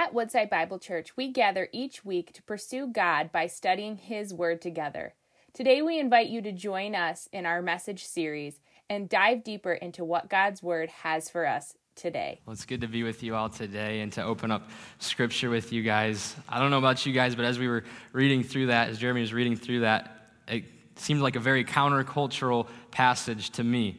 At 0.00 0.14
Woodside 0.14 0.48
Bible 0.48 0.78
Church, 0.78 1.14
we 1.14 1.30
gather 1.30 1.68
each 1.72 2.06
week 2.06 2.32
to 2.32 2.42
pursue 2.42 2.86
God 2.86 3.30
by 3.30 3.46
studying 3.46 3.96
His 3.96 4.32
Word 4.32 4.62
together. 4.62 5.12
Today, 5.52 5.82
we 5.82 6.00
invite 6.00 6.28
you 6.28 6.40
to 6.40 6.52
join 6.52 6.94
us 6.94 7.28
in 7.34 7.44
our 7.44 7.60
message 7.60 8.06
series 8.06 8.60
and 8.88 9.10
dive 9.10 9.44
deeper 9.44 9.74
into 9.74 10.02
what 10.02 10.30
God's 10.30 10.62
Word 10.62 10.88
has 10.88 11.28
for 11.28 11.46
us 11.46 11.74
today. 11.96 12.40
Well, 12.46 12.54
it's 12.54 12.64
good 12.64 12.80
to 12.80 12.88
be 12.88 13.02
with 13.02 13.22
you 13.22 13.34
all 13.34 13.50
today 13.50 14.00
and 14.00 14.10
to 14.14 14.24
open 14.24 14.50
up 14.50 14.70
scripture 15.00 15.50
with 15.50 15.70
you 15.70 15.82
guys. 15.82 16.34
I 16.48 16.58
don't 16.60 16.70
know 16.70 16.78
about 16.78 17.04
you 17.04 17.12
guys, 17.12 17.34
but 17.34 17.44
as 17.44 17.58
we 17.58 17.68
were 17.68 17.84
reading 18.14 18.42
through 18.42 18.68
that, 18.68 18.88
as 18.88 18.96
Jeremy 18.96 19.20
was 19.20 19.34
reading 19.34 19.54
through 19.54 19.80
that, 19.80 20.30
it 20.48 20.64
seemed 20.96 21.20
like 21.20 21.36
a 21.36 21.40
very 21.40 21.62
countercultural 21.62 22.68
passage 22.90 23.50
to 23.50 23.62
me. 23.62 23.98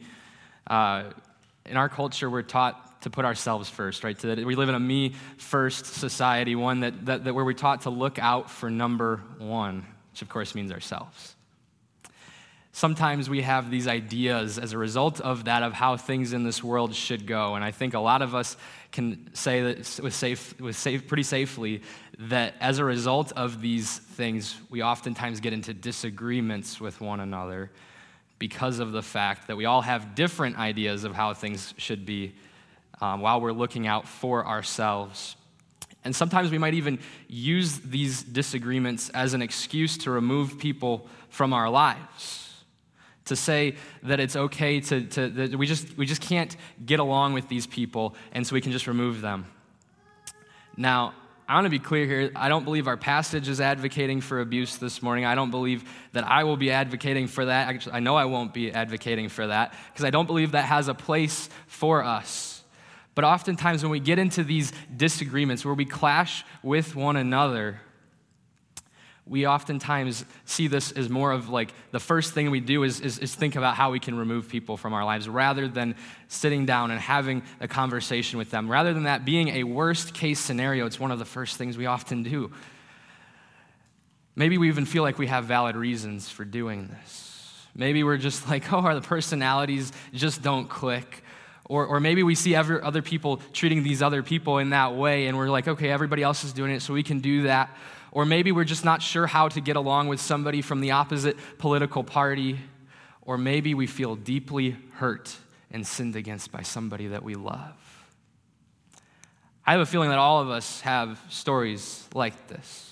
Uh, 0.66 1.04
in 1.64 1.76
our 1.76 1.88
culture, 1.88 2.28
we're 2.28 2.42
taught 2.42 2.91
to 3.02 3.10
put 3.10 3.24
ourselves 3.24 3.68
first, 3.68 4.04
right? 4.04 4.20
We 4.24 4.54
live 4.54 4.68
in 4.68 4.74
a 4.74 4.80
me 4.80 5.14
first 5.36 5.86
society, 5.86 6.54
one 6.54 6.80
that, 6.80 7.06
that, 7.06 7.24
that 7.24 7.34
where 7.34 7.44
we're 7.44 7.52
taught 7.52 7.82
to 7.82 7.90
look 7.90 8.18
out 8.18 8.50
for 8.50 8.70
number 8.70 9.22
one, 9.38 9.86
which 10.12 10.22
of 10.22 10.28
course 10.28 10.54
means 10.54 10.72
ourselves. 10.72 11.36
Sometimes 12.74 13.28
we 13.28 13.42
have 13.42 13.70
these 13.70 13.86
ideas 13.86 14.58
as 14.58 14.72
a 14.72 14.78
result 14.78 15.20
of 15.20 15.44
that 15.44 15.62
of 15.62 15.74
how 15.74 15.98
things 15.98 16.32
in 16.32 16.42
this 16.42 16.64
world 16.64 16.94
should 16.94 17.26
go. 17.26 17.54
And 17.54 17.62
I 17.62 17.70
think 17.70 17.92
a 17.92 18.00
lot 18.00 18.22
of 18.22 18.34
us 18.34 18.56
can 18.92 19.28
say 19.34 19.60
that 19.62 20.00
with, 20.02 20.14
safe, 20.14 20.58
with 20.58 20.74
safe, 20.74 21.06
pretty 21.06 21.22
safely 21.22 21.82
that 22.18 22.54
as 22.60 22.78
a 22.78 22.84
result 22.84 23.32
of 23.32 23.60
these 23.60 23.98
things, 23.98 24.56
we 24.70 24.82
oftentimes 24.82 25.40
get 25.40 25.52
into 25.52 25.74
disagreements 25.74 26.80
with 26.80 26.98
one 27.00 27.20
another 27.20 27.70
because 28.38 28.78
of 28.78 28.92
the 28.92 29.02
fact 29.02 29.48
that 29.48 29.56
we 29.56 29.66
all 29.66 29.82
have 29.82 30.14
different 30.14 30.58
ideas 30.58 31.04
of 31.04 31.14
how 31.14 31.34
things 31.34 31.74
should 31.76 32.06
be 32.06 32.32
um, 33.00 33.20
while 33.20 33.40
we're 33.40 33.52
looking 33.52 33.86
out 33.86 34.06
for 34.06 34.46
ourselves. 34.46 35.36
And 36.04 36.14
sometimes 36.14 36.50
we 36.50 36.58
might 36.58 36.74
even 36.74 36.98
use 37.28 37.78
these 37.78 38.22
disagreements 38.22 39.08
as 39.10 39.34
an 39.34 39.42
excuse 39.42 39.98
to 39.98 40.10
remove 40.10 40.58
people 40.58 41.06
from 41.28 41.52
our 41.52 41.70
lives. 41.70 42.48
To 43.26 43.36
say 43.36 43.76
that 44.02 44.18
it's 44.18 44.34
okay 44.34 44.80
to, 44.80 45.02
to 45.02 45.28
that 45.28 45.56
we 45.56 45.66
just 45.66 45.96
we 45.96 46.06
just 46.06 46.20
can't 46.20 46.56
get 46.84 46.98
along 46.98 47.34
with 47.34 47.48
these 47.48 47.68
people, 47.68 48.16
and 48.32 48.44
so 48.44 48.52
we 48.52 48.60
can 48.60 48.72
just 48.72 48.88
remove 48.88 49.20
them. 49.20 49.46
Now, 50.76 51.14
I 51.48 51.54
want 51.54 51.66
to 51.66 51.70
be 51.70 51.78
clear 51.78 52.04
here. 52.04 52.32
I 52.34 52.48
don't 52.48 52.64
believe 52.64 52.88
our 52.88 52.96
passage 52.96 53.48
is 53.48 53.60
advocating 53.60 54.20
for 54.20 54.40
abuse 54.40 54.78
this 54.78 55.02
morning. 55.02 55.24
I 55.24 55.36
don't 55.36 55.52
believe 55.52 55.84
that 56.14 56.24
I 56.24 56.42
will 56.42 56.56
be 56.56 56.72
advocating 56.72 57.28
for 57.28 57.44
that. 57.44 57.68
Actually, 57.68 57.92
I 57.92 58.00
know 58.00 58.16
I 58.16 58.24
won't 58.24 58.52
be 58.52 58.72
advocating 58.72 59.28
for 59.28 59.46
that 59.46 59.72
because 59.92 60.04
I 60.04 60.10
don't 60.10 60.26
believe 60.26 60.52
that 60.52 60.64
has 60.64 60.88
a 60.88 60.94
place 60.94 61.48
for 61.68 62.02
us. 62.02 62.51
But 63.14 63.24
oftentimes, 63.24 63.82
when 63.82 63.90
we 63.90 64.00
get 64.00 64.18
into 64.18 64.42
these 64.42 64.72
disagreements 64.96 65.64
where 65.64 65.74
we 65.74 65.84
clash 65.84 66.44
with 66.62 66.96
one 66.96 67.16
another, 67.16 67.80
we 69.26 69.46
oftentimes 69.46 70.24
see 70.44 70.66
this 70.66 70.90
as 70.92 71.08
more 71.08 71.30
of 71.30 71.48
like 71.48 71.72
the 71.92 72.00
first 72.00 72.32
thing 72.32 72.50
we 72.50 72.60
do 72.60 72.82
is, 72.82 73.00
is, 73.00 73.18
is, 73.18 73.34
think 73.34 73.54
about 73.54 73.76
how 73.76 73.92
we 73.92 74.00
can 74.00 74.16
remove 74.16 74.48
people 74.48 74.76
from 74.76 74.92
our 74.94 75.04
lives 75.04 75.28
rather 75.28 75.68
than 75.68 75.94
sitting 76.26 76.66
down 76.66 76.90
and 76.90 77.00
having 77.00 77.42
a 77.60 77.68
conversation 77.68 78.38
with 78.38 78.50
them. 78.50 78.68
Rather 78.68 78.92
than 78.92 79.04
that 79.04 79.24
being 79.24 79.48
a 79.48 79.64
worst 79.64 80.12
case 80.12 80.40
scenario, 80.40 80.86
it's 80.86 80.98
one 80.98 81.12
of 81.12 81.20
the 81.20 81.24
first 81.24 81.56
things 81.56 81.78
we 81.78 81.86
often 81.86 82.24
do. 82.24 82.50
Maybe 84.34 84.58
we 84.58 84.68
even 84.68 84.86
feel 84.86 85.02
like 85.02 85.18
we 85.18 85.28
have 85.28 85.44
valid 85.44 85.76
reasons 85.76 86.28
for 86.28 86.44
doing 86.44 86.88
this. 86.88 87.66
Maybe 87.74 88.02
we're 88.02 88.18
just 88.18 88.48
like, 88.48 88.72
oh, 88.72 88.78
our 88.78 89.00
personalities 89.00 89.92
just 90.12 90.42
don't 90.42 90.68
click. 90.68 91.21
Or, 91.66 91.86
or 91.86 92.00
maybe 92.00 92.22
we 92.22 92.34
see 92.34 92.54
other 92.54 93.02
people 93.02 93.40
treating 93.52 93.82
these 93.82 94.02
other 94.02 94.22
people 94.22 94.58
in 94.58 94.70
that 94.70 94.94
way, 94.94 95.26
and 95.26 95.38
we're 95.38 95.48
like, 95.48 95.68
okay, 95.68 95.90
everybody 95.90 96.22
else 96.22 96.44
is 96.44 96.52
doing 96.52 96.72
it, 96.72 96.82
so 96.82 96.92
we 96.92 97.02
can 97.02 97.20
do 97.20 97.42
that. 97.42 97.74
Or 98.10 98.26
maybe 98.26 98.52
we're 98.52 98.64
just 98.64 98.84
not 98.84 99.00
sure 99.00 99.26
how 99.26 99.48
to 99.48 99.60
get 99.60 99.76
along 99.76 100.08
with 100.08 100.20
somebody 100.20 100.60
from 100.60 100.80
the 100.80 100.90
opposite 100.90 101.36
political 101.58 102.04
party. 102.04 102.58
Or 103.22 103.38
maybe 103.38 103.72
we 103.74 103.86
feel 103.86 104.16
deeply 104.16 104.76
hurt 104.94 105.34
and 105.70 105.86
sinned 105.86 106.16
against 106.16 106.52
by 106.52 106.62
somebody 106.62 107.06
that 107.06 107.22
we 107.22 107.36
love. 107.36 107.74
I 109.64 109.72
have 109.72 109.80
a 109.80 109.86
feeling 109.86 110.10
that 110.10 110.18
all 110.18 110.40
of 110.40 110.50
us 110.50 110.80
have 110.80 111.22
stories 111.30 112.06
like 112.14 112.48
this. 112.48 112.90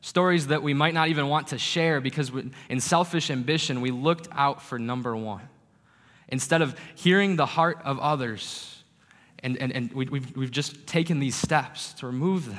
Stories 0.00 0.46
that 0.46 0.62
we 0.62 0.72
might 0.72 0.94
not 0.94 1.08
even 1.08 1.28
want 1.28 1.48
to 1.48 1.58
share 1.58 2.00
because 2.00 2.32
in 2.70 2.80
selfish 2.80 3.30
ambition, 3.30 3.80
we 3.82 3.90
looked 3.90 4.26
out 4.32 4.62
for 4.62 4.78
number 4.78 5.14
one 5.14 5.48
instead 6.28 6.62
of 6.62 6.78
hearing 6.94 7.36
the 7.36 7.46
heart 7.46 7.80
of 7.84 7.98
others. 7.98 8.82
And, 9.40 9.56
and, 9.58 9.72
and 9.72 9.92
we, 9.92 10.06
we've, 10.06 10.36
we've 10.36 10.50
just 10.50 10.86
taken 10.86 11.20
these 11.20 11.36
steps 11.36 11.92
to 11.94 12.06
remove 12.06 12.46
them. 12.46 12.58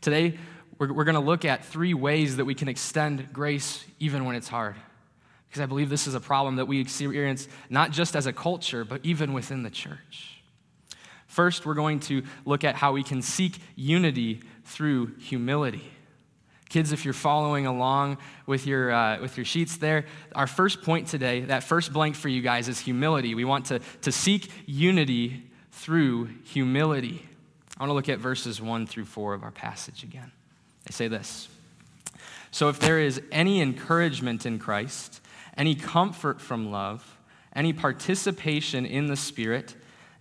Today, 0.00 0.38
we're, 0.78 0.92
we're 0.92 1.04
going 1.04 1.14
to 1.14 1.20
look 1.20 1.44
at 1.44 1.64
three 1.64 1.94
ways 1.94 2.36
that 2.36 2.44
we 2.44 2.54
can 2.54 2.68
extend 2.68 3.32
grace 3.32 3.84
even 4.00 4.24
when 4.24 4.34
it's 4.34 4.48
hard. 4.48 4.74
Because 5.48 5.60
I 5.60 5.66
believe 5.66 5.90
this 5.90 6.06
is 6.06 6.14
a 6.14 6.20
problem 6.20 6.56
that 6.56 6.66
we 6.66 6.80
experience 6.80 7.46
not 7.68 7.90
just 7.90 8.16
as 8.16 8.26
a 8.26 8.32
culture, 8.32 8.84
but 8.84 9.00
even 9.04 9.32
within 9.34 9.62
the 9.62 9.70
church. 9.70 10.42
First, 11.26 11.64
we're 11.66 11.74
going 11.74 12.00
to 12.00 12.22
look 12.44 12.64
at 12.64 12.74
how 12.74 12.92
we 12.92 13.02
can 13.02 13.22
seek 13.22 13.58
unity 13.76 14.42
through 14.64 15.14
humility. 15.18 15.82
Kids, 16.72 16.90
if 16.90 17.04
you're 17.04 17.12
following 17.12 17.66
along 17.66 18.16
with 18.46 18.66
your, 18.66 18.90
uh, 18.90 19.20
with 19.20 19.36
your 19.36 19.44
sheets 19.44 19.76
there, 19.76 20.06
our 20.34 20.46
first 20.46 20.80
point 20.80 21.06
today, 21.06 21.42
that 21.42 21.62
first 21.62 21.92
blank 21.92 22.14
for 22.14 22.30
you 22.30 22.40
guys 22.40 22.66
is 22.66 22.80
humility. 22.80 23.34
We 23.34 23.44
want 23.44 23.66
to, 23.66 23.80
to 24.00 24.10
seek 24.10 24.50
unity 24.64 25.50
through 25.72 26.30
humility. 26.44 27.28
I 27.76 27.82
want 27.82 27.90
to 27.90 27.92
look 27.92 28.08
at 28.08 28.20
verses 28.20 28.62
1 28.62 28.86
through 28.86 29.04
4 29.04 29.34
of 29.34 29.42
our 29.42 29.50
passage 29.50 30.02
again. 30.02 30.32
They 30.86 30.92
say 30.92 31.08
this 31.08 31.50
So 32.52 32.70
if 32.70 32.80
there 32.80 32.98
is 32.98 33.20
any 33.30 33.60
encouragement 33.60 34.46
in 34.46 34.58
Christ, 34.58 35.20
any 35.58 35.74
comfort 35.74 36.40
from 36.40 36.70
love, 36.70 37.18
any 37.54 37.74
participation 37.74 38.86
in 38.86 39.08
the 39.08 39.16
Spirit, 39.16 39.74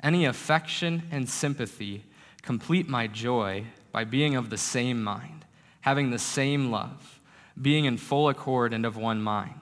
any 0.03 0.25
affection 0.25 1.03
and 1.11 1.29
sympathy, 1.29 2.03
complete 2.41 2.89
my 2.89 3.07
joy 3.07 3.67
by 3.93 4.03
being 4.03 4.35
of 4.35 4.49
the 4.49 4.57
same 4.57 5.01
mind 5.01 5.40
having 5.81 6.09
the 6.09 6.19
same 6.19 6.71
love, 6.71 7.19
being 7.61 7.85
in 7.85 7.97
full 7.97 8.29
accord 8.29 8.73
and 8.73 8.85
of 8.85 8.97
one 8.97 9.21
mind. 9.21 9.53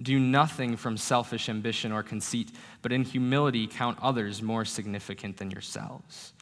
Do 0.00 0.18
nothing 0.18 0.76
from 0.76 0.96
selfish 0.96 1.48
ambition 1.48 1.92
or 1.92 2.02
conceit, 2.02 2.50
but 2.80 2.92
in 2.92 3.04
humility 3.04 3.66
count 3.66 3.98
others 4.02 4.42
more 4.42 4.64
significant 4.64 5.36
than 5.36 5.50
yourselves. 5.50 6.32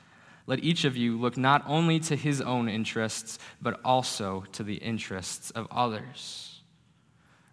Let 0.47 0.65
each 0.65 0.85
of 0.85 0.97
you 0.97 1.19
look 1.19 1.37
not 1.37 1.63
only 1.67 2.01
to 2.01 2.17
his 2.17 2.41
own 2.41 2.69
interests, 2.69 3.39
but 3.61 3.79
also 3.85 4.45
to 4.53 4.63
the 4.63 4.77
interests 4.77 5.51
of 5.51 5.69
others. 5.71 6.61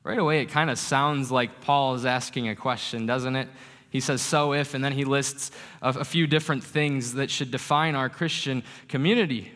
Right 0.03 0.17
away, 0.17 0.41
it 0.41 0.45
kind 0.45 0.69
of 0.69 0.79
sounds 0.79 1.31
like 1.31 1.61
Paul 1.61 1.95
is 1.95 2.05
asking 2.05 2.47
a 2.47 2.55
question, 2.55 3.05
doesn't 3.05 3.35
it? 3.35 3.49
He 3.89 3.99
says, 3.99 4.21
so 4.21 4.53
if, 4.53 4.73
and 4.73 4.83
then 4.83 4.93
he 4.93 5.05
lists 5.05 5.51
a, 5.81 6.03
few 6.03 6.27
different 6.27 6.63
things 6.63 7.13
that 7.13 7.29
should 7.29 7.51
define 7.51 7.95
our 7.95 8.09
Christian 8.09 8.63
community. 8.87 9.51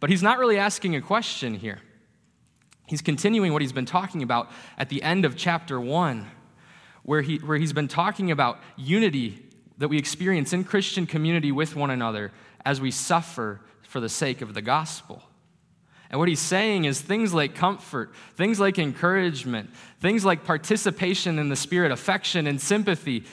But 0.00 0.10
he's 0.10 0.22
not 0.22 0.38
really 0.38 0.58
asking 0.58 0.96
a 0.96 1.00
question 1.00 1.54
here. 1.54 1.78
He's 2.86 3.02
continuing 3.02 3.52
what 3.52 3.62
he's 3.62 3.72
been 3.72 3.86
talking 3.86 4.22
about 4.22 4.50
at 4.76 4.88
the 4.88 5.02
end 5.02 5.24
of 5.24 5.36
chapter 5.36 5.80
1, 5.80 6.28
where, 7.04 7.22
he, 7.22 7.36
where 7.36 7.58
he's 7.58 7.72
been 7.72 7.86
talking 7.86 8.30
about 8.30 8.58
unity 8.76 9.46
that 9.78 9.88
we 9.88 9.98
experience 9.98 10.52
in 10.52 10.64
Christian 10.64 11.06
community 11.06 11.52
with 11.52 11.76
one 11.76 11.90
another 11.90 12.32
as 12.64 12.80
we 12.80 12.90
suffer 12.90 13.60
for 13.82 14.00
the 14.00 14.08
sake 14.08 14.42
of 14.42 14.54
the 14.54 14.62
gospel. 14.62 15.22
And 16.10 16.18
what 16.18 16.28
he's 16.28 16.40
saying 16.40 16.86
is 16.86 17.00
things 17.00 17.32
like 17.32 17.54
comfort, 17.54 18.12
things 18.34 18.58
like 18.58 18.78
encouragement, 18.78 19.70
things 20.00 20.24
like 20.24 20.44
participation 20.44 21.38
in 21.38 21.48
the 21.48 21.56
spirit, 21.56 21.92
affection, 21.92 22.48
and 22.48 22.60
sympathy 22.60 23.24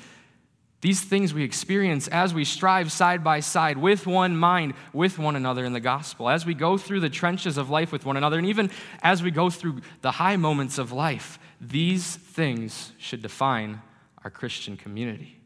these 0.81 1.01
things 1.01 1.33
we 1.33 1.43
experience 1.43 2.07
as 2.07 2.33
we 2.33 2.45
strive 2.45 2.91
side 2.91 3.23
by 3.23 3.39
side 3.39 3.77
with 3.77 4.05
one 4.05 4.37
mind, 4.37 4.73
with 4.93 5.17
one 5.17 5.35
another 5.35 5.65
in 5.65 5.73
the 5.73 5.79
gospel, 5.79 6.29
as 6.29 6.45
we 6.45 6.53
go 6.53 6.77
through 6.77 6.99
the 6.99 7.09
trenches 7.09 7.57
of 7.57 7.69
life 7.69 7.91
with 7.91 8.05
one 8.05 8.15
another, 8.15 8.37
and 8.37 8.47
even 8.47 8.69
as 9.01 9.23
we 9.23 9.31
go 9.31 9.49
through 9.49 9.81
the 10.01 10.11
high 10.11 10.37
moments 10.37 10.77
of 10.77 10.91
life, 10.91 11.39
these 11.59 12.15
things 12.15 12.91
should 12.99 13.23
define 13.23 13.81
our 14.23 14.29
Christian 14.29 14.77
community. 14.77 15.39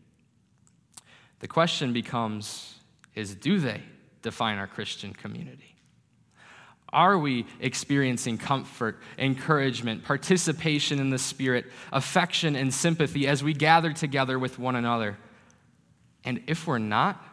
The 1.39 1.47
question 1.47 1.93
becomes 1.93 2.75
is 3.15 3.35
do 3.35 3.59
they 3.59 3.81
define 4.21 4.57
our 4.57 4.67
Christian 4.67 5.13
community? 5.13 5.75
Are 6.93 7.17
we 7.17 7.45
experiencing 7.61 8.37
comfort, 8.37 8.99
encouragement, 9.17 10.03
participation 10.03 10.99
in 10.99 11.09
the 11.09 11.17
Spirit, 11.17 11.65
affection, 11.93 12.55
and 12.55 12.73
sympathy 12.73 13.27
as 13.27 13.43
we 13.43 13.53
gather 13.53 13.93
together 13.93 14.37
with 14.37 14.59
one 14.59 14.75
another? 14.75 15.17
And 16.23 16.43
if 16.47 16.67
we're 16.67 16.77
not, 16.77 17.23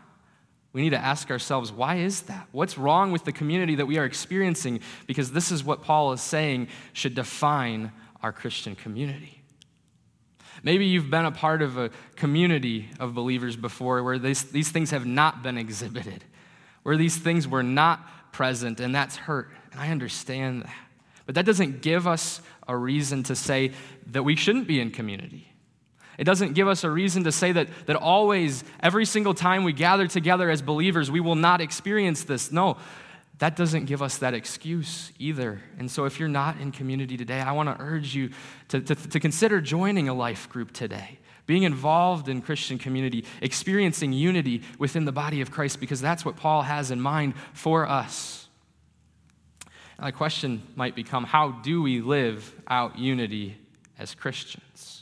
we 0.72 0.82
need 0.82 0.90
to 0.90 0.98
ask 0.98 1.30
ourselves, 1.30 1.72
why 1.72 1.96
is 1.96 2.22
that? 2.22 2.48
What's 2.52 2.78
wrong 2.78 3.10
with 3.10 3.24
the 3.24 3.32
community 3.32 3.74
that 3.76 3.86
we 3.86 3.98
are 3.98 4.04
experiencing? 4.04 4.80
Because 5.06 5.32
this 5.32 5.50
is 5.50 5.64
what 5.64 5.82
Paul 5.82 6.12
is 6.12 6.20
saying 6.20 6.68
should 6.92 7.14
define 7.14 7.92
our 8.22 8.32
Christian 8.32 8.74
community. 8.74 9.42
Maybe 10.62 10.86
you've 10.86 11.10
been 11.10 11.24
a 11.24 11.32
part 11.32 11.62
of 11.62 11.78
a 11.78 11.90
community 12.16 12.90
of 12.98 13.14
believers 13.14 13.56
before 13.56 14.02
where 14.02 14.18
this, 14.18 14.42
these 14.42 14.70
things 14.70 14.90
have 14.90 15.06
not 15.06 15.42
been 15.42 15.56
exhibited 15.56 16.24
where 16.88 16.96
these 16.96 17.18
things 17.18 17.46
were 17.46 17.62
not 17.62 18.32
present, 18.32 18.80
and 18.80 18.94
that's 18.94 19.16
hurt. 19.16 19.50
And 19.72 19.80
I 19.80 19.90
understand 19.90 20.62
that. 20.62 20.74
But 21.26 21.34
that 21.34 21.44
doesn't 21.44 21.82
give 21.82 22.06
us 22.06 22.40
a 22.66 22.74
reason 22.74 23.22
to 23.24 23.36
say 23.36 23.72
that 24.06 24.22
we 24.22 24.36
shouldn't 24.36 24.66
be 24.66 24.80
in 24.80 24.90
community. 24.90 25.52
It 26.18 26.24
doesn't 26.24 26.54
give 26.54 26.66
us 26.66 26.82
a 26.82 26.90
reason 26.90 27.24
to 27.24 27.32
say 27.32 27.52
that, 27.52 27.68
that 27.86 27.94
always, 27.94 28.64
every 28.80 29.04
single 29.04 29.34
time 29.34 29.62
we 29.62 29.72
gather 29.72 30.08
together 30.08 30.50
as 30.50 30.60
believers, 30.60 31.12
we 31.12 31.20
will 31.20 31.36
not 31.36 31.60
experience 31.60 32.24
this. 32.24 32.50
No, 32.50 32.76
that 33.38 33.54
doesn't 33.54 33.84
give 33.84 34.02
us 34.02 34.18
that 34.18 34.34
excuse 34.34 35.12
either. 35.20 35.62
And 35.78 35.88
so, 35.88 36.06
if 36.06 36.18
you're 36.18 36.28
not 36.28 36.58
in 36.60 36.72
community 36.72 37.16
today, 37.16 37.40
I 37.40 37.52
want 37.52 37.68
to 37.68 37.82
urge 37.82 38.16
you 38.16 38.30
to, 38.68 38.80
to, 38.80 38.94
to, 38.96 39.20
consider 39.20 39.60
joining 39.60 40.08
a 40.08 40.14
life 40.14 40.48
group 40.48 40.72
today, 40.72 41.20
being 41.46 41.62
involved 41.62 42.28
in 42.28 42.42
Christian 42.42 42.78
community, 42.78 43.24
experiencing 43.40 44.12
unity 44.12 44.62
within 44.76 45.04
the 45.04 45.12
body 45.12 45.40
of 45.40 45.52
Christ, 45.52 45.78
because 45.78 46.00
that's 46.00 46.24
what 46.24 46.36
Paul 46.36 46.62
has 46.62 46.90
in 46.90 47.00
mind 47.00 47.34
for 47.52 47.88
us. 47.88 48.48
Now, 50.00 50.06
the 50.06 50.12
question 50.12 50.62
might 50.74 50.96
become 50.96 51.22
how 51.22 51.52
do 51.52 51.80
we 51.80 52.00
live 52.00 52.52
out 52.66 52.98
unity 52.98 53.56
as 54.00 54.16
Christians? 54.16 54.97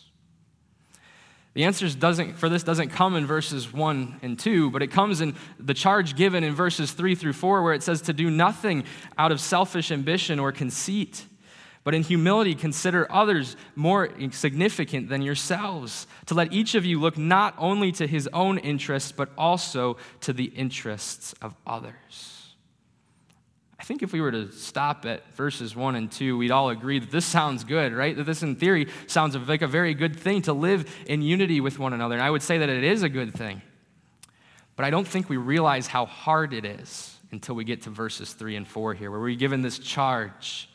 The 1.56 1.64
answer 1.64 1.88
doesn't, 1.88 2.34
for 2.34 2.50
this 2.50 2.62
doesn't 2.62 2.90
come 2.90 3.16
in 3.16 3.24
verses 3.24 3.72
1 3.72 4.18
and 4.20 4.38
2, 4.38 4.70
but 4.70 4.82
it 4.82 4.88
comes 4.88 5.22
in 5.22 5.34
the 5.58 5.72
charge 5.72 6.14
given 6.14 6.44
in 6.44 6.54
verses 6.54 6.92
3 6.92 7.14
through 7.14 7.32
4, 7.32 7.62
where 7.62 7.72
it 7.72 7.82
says 7.82 8.02
to 8.02 8.12
do 8.12 8.30
nothing 8.30 8.84
out 9.16 9.32
of 9.32 9.40
selfish 9.40 9.90
ambition 9.90 10.38
or 10.38 10.52
conceit, 10.52 11.24
but 11.82 11.94
in 11.94 12.02
humility 12.02 12.54
consider 12.54 13.10
others 13.10 13.56
more 13.74 14.10
significant 14.32 15.08
than 15.08 15.22
yourselves, 15.22 16.06
to 16.26 16.34
let 16.34 16.52
each 16.52 16.74
of 16.74 16.84
you 16.84 17.00
look 17.00 17.16
not 17.16 17.54
only 17.56 17.90
to 17.90 18.06
his 18.06 18.28
own 18.34 18.58
interests, 18.58 19.10
but 19.10 19.30
also 19.38 19.96
to 20.20 20.34
the 20.34 20.44
interests 20.44 21.34
of 21.40 21.54
others. 21.66 22.35
I 23.78 23.84
think 23.84 24.02
if 24.02 24.12
we 24.12 24.20
were 24.20 24.32
to 24.32 24.50
stop 24.52 25.04
at 25.04 25.34
verses 25.34 25.76
1 25.76 25.96
and 25.96 26.10
2, 26.10 26.38
we'd 26.38 26.50
all 26.50 26.70
agree 26.70 26.98
that 26.98 27.10
this 27.10 27.26
sounds 27.26 27.62
good, 27.62 27.92
right? 27.92 28.16
That 28.16 28.24
this, 28.24 28.42
in 28.42 28.56
theory, 28.56 28.88
sounds 29.06 29.36
like 29.36 29.62
a 29.62 29.66
very 29.66 29.92
good 29.92 30.18
thing 30.18 30.42
to 30.42 30.52
live 30.52 30.90
in 31.06 31.20
unity 31.20 31.60
with 31.60 31.78
one 31.78 31.92
another. 31.92 32.14
And 32.14 32.24
I 32.24 32.30
would 32.30 32.42
say 32.42 32.58
that 32.58 32.68
it 32.68 32.84
is 32.84 33.02
a 33.02 33.08
good 33.08 33.34
thing. 33.34 33.60
But 34.76 34.86
I 34.86 34.90
don't 34.90 35.06
think 35.06 35.28
we 35.28 35.36
realize 35.36 35.86
how 35.86 36.06
hard 36.06 36.54
it 36.54 36.64
is 36.64 37.16
until 37.32 37.54
we 37.54 37.64
get 37.64 37.82
to 37.82 37.90
verses 37.90 38.32
3 38.32 38.56
and 38.56 38.66
4 38.66 38.94
here, 38.94 39.10
where 39.10 39.20
we're 39.20 39.36
given 39.36 39.60
this 39.60 39.78
charge. 39.78 40.70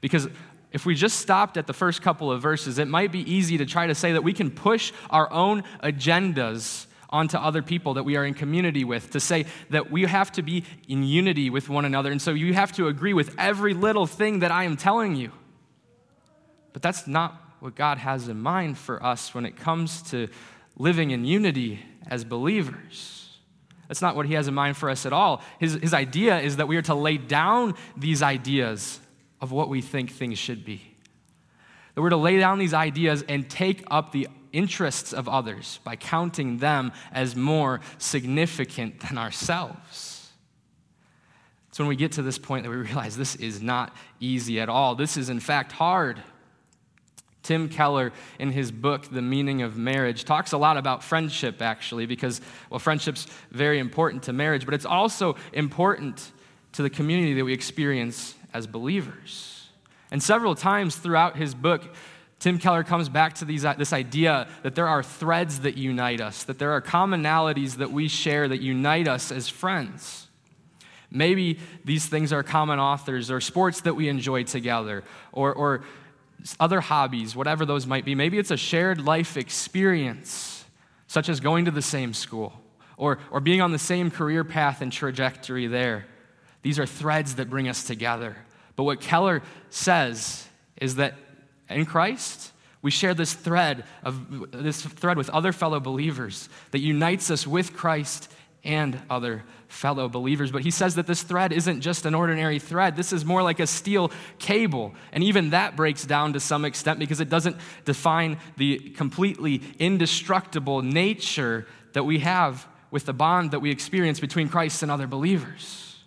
Because 0.00 0.28
if 0.72 0.84
we 0.84 0.94
just 0.94 1.20
stopped 1.20 1.56
at 1.56 1.66
the 1.66 1.72
first 1.72 2.02
couple 2.02 2.30
of 2.30 2.42
verses, 2.42 2.78
it 2.78 2.88
might 2.88 3.12
be 3.12 3.20
easy 3.32 3.56
to 3.58 3.66
try 3.66 3.86
to 3.86 3.94
say 3.94 4.12
that 4.12 4.22
we 4.22 4.34
can 4.34 4.50
push 4.50 4.92
our 5.08 5.32
own 5.32 5.64
agendas 5.82 6.85
onto 7.10 7.36
other 7.36 7.62
people 7.62 7.94
that 7.94 8.02
we 8.02 8.16
are 8.16 8.24
in 8.24 8.34
community 8.34 8.84
with, 8.84 9.10
to 9.10 9.20
say 9.20 9.46
that 9.70 9.90
we 9.90 10.02
have 10.02 10.32
to 10.32 10.42
be 10.42 10.64
in 10.88 11.02
unity 11.02 11.50
with 11.50 11.68
one 11.68 11.84
another. 11.84 12.10
And 12.10 12.20
so 12.20 12.32
you 12.32 12.54
have 12.54 12.72
to 12.72 12.88
agree 12.88 13.14
with 13.14 13.34
every 13.38 13.74
little 13.74 14.06
thing 14.06 14.40
that 14.40 14.50
I 14.50 14.64
am 14.64 14.76
telling 14.76 15.16
you. 15.16 15.30
But 16.72 16.82
that's 16.82 17.06
not 17.06 17.40
what 17.60 17.74
God 17.74 17.98
has 17.98 18.28
in 18.28 18.40
mind 18.40 18.76
for 18.76 19.02
us 19.02 19.34
when 19.34 19.46
it 19.46 19.56
comes 19.56 20.02
to 20.10 20.28
living 20.76 21.10
in 21.10 21.24
unity 21.24 21.80
as 22.06 22.24
believers. 22.24 23.38
That's 23.88 24.02
not 24.02 24.16
what 24.16 24.26
He 24.26 24.34
has 24.34 24.48
in 24.48 24.54
mind 24.54 24.76
for 24.76 24.90
us 24.90 25.06
at 25.06 25.12
all. 25.12 25.42
His, 25.58 25.74
his 25.74 25.94
idea 25.94 26.38
is 26.40 26.56
that 26.56 26.68
we 26.68 26.76
are 26.76 26.82
to 26.82 26.94
lay 26.94 27.16
down 27.16 27.74
these 27.96 28.22
ideas 28.22 29.00
of 29.40 29.52
what 29.52 29.68
we 29.68 29.80
think 29.80 30.10
things 30.10 30.38
should 30.38 30.64
be. 30.64 30.82
That 31.94 32.02
we're 32.02 32.10
to 32.10 32.16
lay 32.16 32.38
down 32.38 32.58
these 32.58 32.74
ideas 32.74 33.24
and 33.28 33.48
take 33.48 33.84
up 33.90 34.12
the 34.12 34.28
interests 34.56 35.12
of 35.12 35.28
others 35.28 35.80
by 35.84 35.96
counting 35.96 36.58
them 36.58 36.90
as 37.12 37.36
more 37.36 37.80
significant 37.98 39.00
than 39.00 39.18
ourselves. 39.18 40.30
It's 41.68 41.78
when 41.78 41.88
we 41.88 41.96
get 41.96 42.12
to 42.12 42.22
this 42.22 42.38
point 42.38 42.64
that 42.64 42.70
we 42.70 42.76
realize 42.76 43.18
this 43.18 43.36
is 43.36 43.60
not 43.60 43.94
easy 44.18 44.58
at 44.60 44.70
all. 44.70 44.94
This 44.94 45.18
is, 45.18 45.28
in 45.28 45.40
fact, 45.40 45.72
hard. 45.72 46.22
Tim 47.42 47.68
Keller, 47.68 48.12
in 48.38 48.50
his 48.50 48.72
book, 48.72 49.10
The 49.10 49.20
Meaning 49.20 49.60
of 49.60 49.76
Marriage, 49.76 50.24
talks 50.24 50.52
a 50.52 50.58
lot 50.58 50.78
about 50.78 51.04
friendship, 51.04 51.60
actually, 51.60 52.06
because, 52.06 52.40
well, 52.70 52.80
friendship's 52.80 53.26
very 53.50 53.78
important 53.78 54.22
to 54.22 54.32
marriage, 54.32 54.64
but 54.64 54.72
it's 54.72 54.86
also 54.86 55.36
important 55.52 56.32
to 56.72 56.82
the 56.82 56.90
community 56.90 57.34
that 57.34 57.44
we 57.44 57.52
experience 57.52 58.34
as 58.54 58.66
believers. 58.66 59.68
And 60.10 60.22
several 60.22 60.54
times 60.54 60.96
throughout 60.96 61.36
his 61.36 61.54
book, 61.54 61.94
Tim 62.38 62.58
Keller 62.58 62.84
comes 62.84 63.08
back 63.08 63.34
to 63.36 63.44
these, 63.44 63.64
uh, 63.64 63.74
this 63.74 63.92
idea 63.92 64.46
that 64.62 64.74
there 64.74 64.86
are 64.86 65.02
threads 65.02 65.60
that 65.60 65.76
unite 65.76 66.20
us, 66.20 66.44
that 66.44 66.58
there 66.58 66.72
are 66.72 66.82
commonalities 66.82 67.76
that 67.76 67.90
we 67.90 68.08
share 68.08 68.46
that 68.48 68.60
unite 68.60 69.08
us 69.08 69.32
as 69.32 69.48
friends. 69.48 70.28
Maybe 71.10 71.58
these 71.84 72.06
things 72.06 72.32
are 72.32 72.42
common 72.42 72.78
authors 72.78 73.30
or 73.30 73.40
sports 73.40 73.80
that 73.82 73.94
we 73.94 74.08
enjoy 74.08 74.42
together 74.42 75.02
or, 75.32 75.54
or 75.54 75.84
other 76.60 76.80
hobbies, 76.80 77.34
whatever 77.34 77.64
those 77.64 77.86
might 77.86 78.04
be. 78.04 78.14
Maybe 78.14 78.38
it's 78.38 78.50
a 78.50 78.56
shared 78.56 79.04
life 79.04 79.36
experience, 79.36 80.64
such 81.06 81.28
as 81.28 81.40
going 81.40 81.64
to 81.64 81.70
the 81.70 81.82
same 81.82 82.12
school 82.12 82.52
or, 82.96 83.18
or 83.30 83.40
being 83.40 83.60
on 83.60 83.72
the 83.72 83.78
same 83.78 84.10
career 84.10 84.44
path 84.44 84.82
and 84.82 84.92
trajectory 84.92 85.66
there. 85.66 86.06
These 86.62 86.78
are 86.78 86.86
threads 86.86 87.36
that 87.36 87.48
bring 87.48 87.68
us 87.68 87.84
together. 87.84 88.36
But 88.74 88.84
what 88.84 89.00
Keller 89.00 89.42
says 89.70 90.46
is 90.80 90.96
that 90.96 91.14
in 91.68 91.86
Christ, 91.86 92.52
we 92.82 92.90
share 92.90 93.14
this 93.14 93.34
thread 93.34 93.84
of 94.04 94.52
this 94.52 94.82
thread 94.82 95.16
with 95.16 95.28
other 95.30 95.52
fellow 95.52 95.80
believers 95.80 96.48
that 96.70 96.78
unites 96.78 97.30
us 97.30 97.46
with 97.46 97.74
Christ 97.74 98.30
and 98.62 99.00
other 99.08 99.44
fellow 99.68 100.08
believers. 100.08 100.50
But 100.50 100.62
he 100.62 100.70
says 100.70 100.96
that 100.96 101.06
this 101.06 101.22
thread 101.22 101.52
isn't 101.52 101.80
just 101.80 102.04
an 102.04 102.14
ordinary 102.14 102.58
thread. 102.58 102.96
This 102.96 103.12
is 103.12 103.24
more 103.24 103.42
like 103.42 103.60
a 103.60 103.66
steel 103.66 104.10
cable. 104.38 104.94
And 105.12 105.22
even 105.24 105.50
that 105.50 105.76
breaks 105.76 106.04
down 106.04 106.32
to 106.34 106.40
some 106.40 106.64
extent 106.64 106.98
because 106.98 107.20
it 107.20 107.28
doesn't 107.28 107.56
define 107.84 108.38
the 108.56 108.78
completely 108.78 109.62
indestructible 109.78 110.82
nature 110.82 111.66
that 111.92 112.04
we 112.04 112.18
have 112.20 112.66
with 112.90 113.06
the 113.06 113.12
bond 113.12 113.52
that 113.52 113.60
we 113.60 113.70
experience 113.70 114.20
between 114.20 114.48
Christ 114.48 114.82
and 114.82 114.90
other 114.90 115.06
believers. 115.06 116.04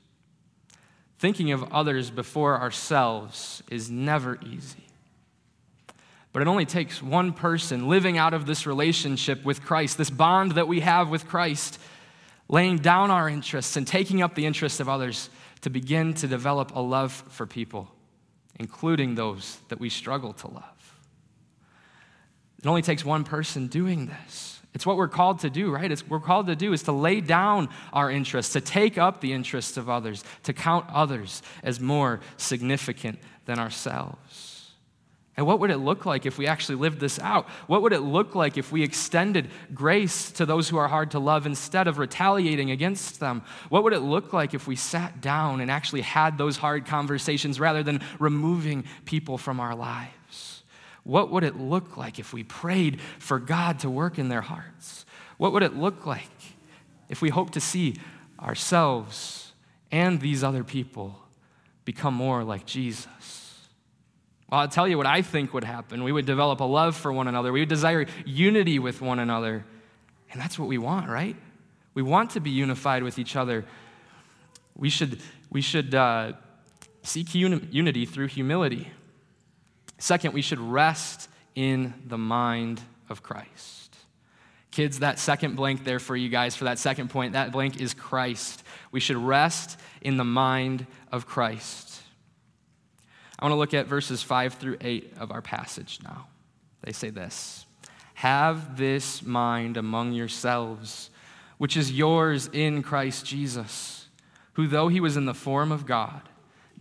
Thinking 1.18 1.52
of 1.52 1.64
others 1.74 2.10
before 2.10 2.60
ourselves 2.60 3.64
is 3.70 3.90
never 3.90 4.38
easy. 4.46 4.89
But 6.32 6.44
it 6.44 6.48
only 6.48 6.66
takes 6.66 7.02
one 7.02 7.34
person 7.34 7.88
living 7.88 8.18
out 8.18 8.34
of 8.34 8.46
this 8.46 8.68
relationship 8.68 9.44
with 9.44 9.64
Christ, 9.64 9.98
this 9.98 10.10
bond 10.10 10.54
that 10.54 10.68
we 10.68 10.82
have 10.82 11.10
with 11.10 11.28
Christ, 11.28 11.80
laying 12.48 12.78
down 12.78 13.10
our 13.10 13.28
interests 13.28 13.76
and 13.78 13.88
taking 13.88 14.22
up 14.22 14.36
the 14.36 14.46
interests 14.46 14.80
of 14.80 14.88
others 14.88 15.30
to 15.62 15.70
begin 15.70 16.14
to 16.16 16.28
develop 16.28 16.76
a 16.76 16.80
love 16.80 17.12
for 17.30 17.46
people, 17.46 17.90
including 18.60 19.16
those 19.16 19.58
that 19.70 19.80
we 19.80 19.90
struggle 19.90 20.34
to 20.34 20.48
love. 20.48 20.64
It 22.62 22.68
only 22.68 22.82
takes 22.82 23.04
one 23.06 23.24
person 23.24 23.68
doing 23.68 24.08
this. 24.08 24.60
It's 24.74 24.86
what 24.86 24.98
we're 24.98 25.08
called 25.08 25.40
to 25.40 25.50
do, 25.50 25.72
right? 25.72 25.92
It's 25.92 26.04
what 26.04 26.22
we're 26.22 26.28
called 26.28 26.48
to 26.48 26.56
do 26.56 26.74
is 26.74 26.84
to 26.84 26.92
lay 26.92 27.22
down 27.22 27.70
our 27.92 28.12
interests, 28.12 28.54
to 28.54 28.62
take 28.62 28.98
up 28.98 29.20
the 29.20 29.34
interests 29.34 29.78
of 29.78 29.90
others, 29.90 30.24
to 30.44 30.54
count 30.54 30.86
others 30.92 31.42
as 31.64 31.80
more 31.80 32.20
significant 32.38 33.18
than 33.46 33.58
ourselves. 33.58 34.59
And 35.40 35.48
what 35.48 35.62
would 35.62 35.72
it 35.72 35.78
look 35.78 36.06
like 36.06 36.26
if 36.26 36.38
we 36.38 36.48
actually 36.48 36.76
lived 36.76 37.00
this 37.00 37.18
out? 37.18 37.48
What 37.68 37.82
would 37.82 37.94
it 37.94 38.02
look 38.02 38.36
like 38.36 38.58
if 38.58 38.74
we 38.74 38.84
extended 38.84 39.50
grace 39.74 40.32
to 40.32 40.46
those 40.46 40.68
who 40.68 40.76
are 40.76 40.90
hard 40.90 41.12
to 41.12 41.20
love 41.20 41.46
instead 41.46 41.88
of 41.88 41.98
retaliating 41.98 42.72
against 42.72 43.22
them? 43.22 43.44
What 43.70 43.86
would 43.86 43.94
it 43.94 44.02
look 44.02 44.34
like 44.34 44.54
if 44.54 44.68
we 44.68 44.76
sat 44.76 45.22
down 45.22 45.62
and 45.62 45.72
actually 45.72 46.02
had 46.02 46.38
those 46.38 46.58
hard 46.58 46.86
conversations 46.86 47.58
rather 47.58 47.84
than 47.84 48.02
removing 48.20 48.84
people 49.06 49.38
from 49.38 49.62
our 49.62 49.74
lives? 49.76 50.64
What 51.04 51.32
would 51.32 51.46
it 51.46 51.56
look 51.56 51.96
like 51.96 52.20
if 52.20 52.34
we 52.34 52.44
prayed 52.44 53.00
for 53.18 53.40
God 53.40 53.80
to 53.80 53.90
work 53.90 54.20
in 54.20 54.28
their 54.28 54.42
hearts? 54.42 55.06
What 55.38 55.54
would 55.54 55.64
it 55.64 55.74
look 55.74 56.06
like 56.06 56.28
if 57.08 57.22
we 57.22 57.30
hope 57.30 57.52
to 57.52 57.62
see 57.62 57.96
ourselves 58.42 59.54
and 59.90 60.20
these 60.20 60.44
other 60.44 60.66
people 60.66 61.18
become 61.86 62.14
more 62.14 62.44
like 62.44 62.66
Jesus? 62.66 63.49
Well, 64.52 64.62
I'll 64.62 64.68
tell 64.68 64.88
you 64.88 64.98
what 64.98 65.06
I 65.06 65.22
think 65.22 65.54
would 65.54 65.64
happen. 65.64 66.04
We 66.04 66.12
would 66.12 66.26
develop 66.26 66.60
a 66.60 66.66
love 66.66 66.96
for 66.96 67.14
one 67.14 67.28
another, 67.28 67.52
we 67.52 67.60
would 67.60 67.70
desire 67.70 68.06
unity 68.26 68.80
with 68.80 69.02
one 69.02 69.20
another. 69.20 69.66
And 70.32 70.40
that's 70.40 70.60
what 70.60 70.68
we 70.68 70.78
want, 70.78 71.10
right? 71.10 71.36
We 71.96 72.04
want 72.04 72.32
to 72.32 72.40
be 72.40 72.52
unified 72.52 73.04
with 73.04 73.18
each 73.18 73.36
other. 73.36 73.66
We 74.76 74.90
should, 74.90 75.20
we 75.50 75.62
should 75.62 75.96
uh, 75.96 76.34
seek 77.02 77.34
uni- 77.34 77.68
unity 77.72 78.06
through 78.06 78.28
humility. 78.28 78.90
Second, 79.98 80.34
we 80.34 80.42
should 80.42 80.60
rest 80.60 81.30
in 81.56 81.94
the 82.08 82.18
mind 82.18 82.80
of 83.10 83.24
Christ. 83.24 83.98
Kids, 84.72 85.00
that 85.00 85.18
second 85.18 85.56
blank 85.56 85.84
there 85.84 86.00
for 86.00 86.16
you 86.16 86.30
guys, 86.30 86.56
for 86.56 86.66
that 86.66 86.78
second 86.78 87.10
point, 87.10 87.34
that 87.34 87.52
blank 87.52 87.82
is 87.82 87.94
Christ. 87.94 88.64
We 88.92 89.00
should 89.00 89.18
rest 89.18 89.80
in 90.02 90.18
the 90.18 90.24
mind 90.24 90.86
of 91.12 91.26
Christ. 91.26 91.89
I 93.40 93.46
want 93.46 93.54
to 93.54 93.58
look 93.58 93.74
at 93.74 93.88
verses 93.88 94.22
5 94.22 94.56
through 94.56 94.78
8 94.82 95.14
of 95.18 95.32
our 95.32 95.42
passage 95.42 96.00
now. 96.04 96.28
They 96.82 96.92
say 96.92 97.10
this 97.10 97.66
Have 98.16 98.78
this 98.78 99.24
mind 99.24 99.78
among 99.78 100.12
yourselves, 100.12 101.10
which 101.58 101.78
is 101.78 101.92
yours 101.92 102.50
in 102.52 102.84
Christ 102.84 103.26
Jesus, 103.26 104.08
who, 104.54 104.68
though 104.68 104.90
he 104.90 105.00
was 105.00 105.16
in 105.16 105.26
the 105.26 105.34
form 105.34 105.72
of 105.72 105.86
God, 105.86 106.22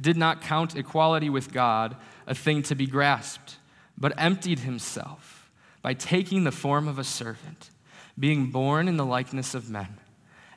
did 0.00 0.16
not 0.16 0.40
count 0.40 0.76
equality 0.76 1.30
with 1.30 1.52
God 1.52 1.96
a 2.26 2.34
thing 2.34 2.62
to 2.62 2.74
be 2.74 2.86
grasped, 2.86 3.56
but 3.96 4.12
emptied 4.16 4.60
himself 4.60 5.50
by 5.80 5.94
taking 5.94 6.42
the 6.42 6.52
form 6.52 6.88
of 6.88 6.98
a 6.98 7.04
servant, 7.04 7.70
being 8.18 8.50
born 8.50 8.88
in 8.88 8.96
the 8.96 9.06
likeness 9.06 9.54
of 9.54 9.70
men, 9.70 9.98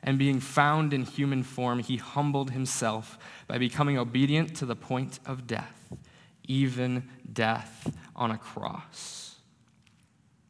and 0.02 0.18
being 0.18 0.40
found 0.40 0.92
in 0.92 1.04
human 1.04 1.42
form, 1.42 1.78
he 1.78 1.96
humbled 1.96 2.50
himself 2.50 3.18
by 3.46 3.58
becoming 3.58 3.98
obedient 3.98 4.56
to 4.56 4.66
the 4.66 4.74
point 4.74 5.20
of 5.24 5.46
death, 5.46 5.92
even 6.44 7.08
death 7.32 7.94
on 8.16 8.30
a 8.30 8.38
cross. 8.38 9.36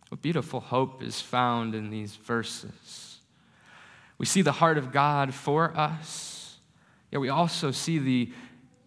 What 0.09 0.23
beautiful 0.23 0.61
hope 0.61 1.03
is 1.03 1.21
found 1.21 1.75
in 1.75 1.91
these 1.91 2.17
verses. 2.17 3.19
We 4.19 4.27
see 4.27 4.43
the 4.43 4.53
heart 4.53 4.79
of 4.79 4.93
God 4.93 5.35
for 5.35 5.77
us, 5.77 6.59
yet 7.11 7.21
we 7.21 7.29
also 7.29 7.71
see 7.71 7.99
the 7.99 8.33